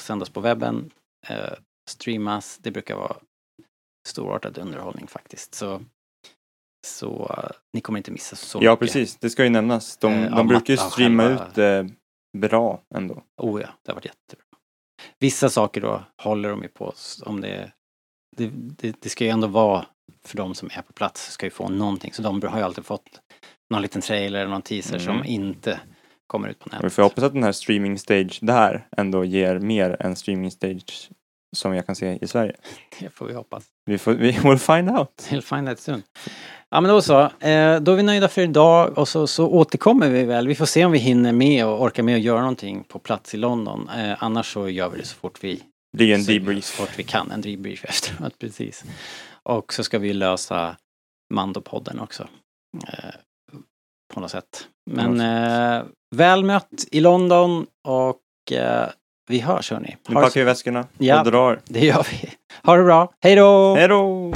[0.00, 0.90] sändas på webben,
[1.28, 1.52] eh,
[1.90, 2.58] streamas.
[2.62, 3.16] Det brukar vara
[4.08, 5.54] storartad underhållning faktiskt.
[5.54, 5.80] Så,
[6.86, 8.80] så eh, ni kommer inte missa så Ja, mycket.
[8.80, 9.16] precis.
[9.16, 9.96] Det ska ju nämnas.
[9.96, 11.96] De, Eh, ja, de brukar ju streama själva- ut eh,
[12.38, 13.22] bra ändå.
[13.36, 14.44] Oh ja, det har varit jättebra.
[15.18, 16.94] Vissa saker då håller de ju på
[17.26, 17.72] om det,
[18.36, 19.86] det, det, det ska ju ändå vara
[20.24, 22.12] för de som är på plats ska ju få någonting.
[22.12, 23.20] Så de har ju alltid fått
[23.70, 25.04] någon liten trailer eller någon teaser Mm.
[25.06, 25.80] som inte
[26.30, 26.92] kommer ut på Och Vi nätet.
[26.92, 31.10] får hoppas att den här streaming stage där ändå ger mer än streaming stage
[31.56, 32.56] som jag kan se i Sverige.
[33.00, 33.64] Det får vi hoppas.
[33.86, 35.28] Vi får, vi will find out.
[35.30, 36.02] We'll find that soon.
[36.70, 37.20] Ja men då så.
[37.20, 40.48] Eh, då är vi nöjda för idag och så, så återkommer vi väl.
[40.48, 43.34] Vi får se om vi hinner med och orkar med att göra någonting på plats
[43.34, 43.88] i London.
[43.96, 45.62] Eh, annars så gör vi det så fort vi
[45.96, 46.64] Blir en Så debrief.
[46.64, 48.84] fort vi kan, en debrief efteråt, precis.
[49.42, 50.76] Och så ska vi lösa
[51.34, 52.28] Mando-podden också.
[52.88, 53.10] Eh,
[54.14, 54.68] på något sätt.
[54.90, 55.20] Men
[56.16, 58.88] väl mött i London och eh,
[59.28, 59.96] vi hörs hörni.
[60.08, 61.18] Nu packar vi väskorna Ja.
[61.20, 61.60] och drar.
[61.64, 62.30] Det gör vi.
[62.64, 63.12] Ha det bra.
[63.22, 63.74] Hej då!
[63.74, 64.32] Hej då!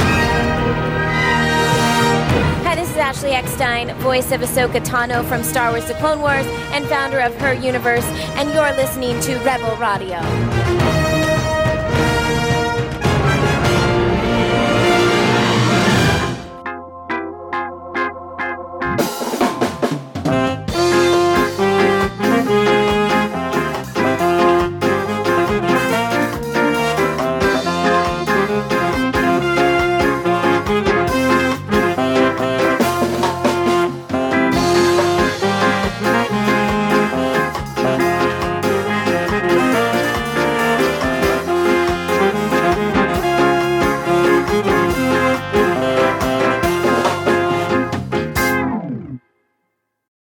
[2.64, 6.47] Hi, this is Ashley Eckstein, voice of Ahsoka Tano from Star Wars The Clone Wars
[6.75, 8.07] and founder of Her Universe,
[8.39, 10.18] and you're listening to Rebel Radio.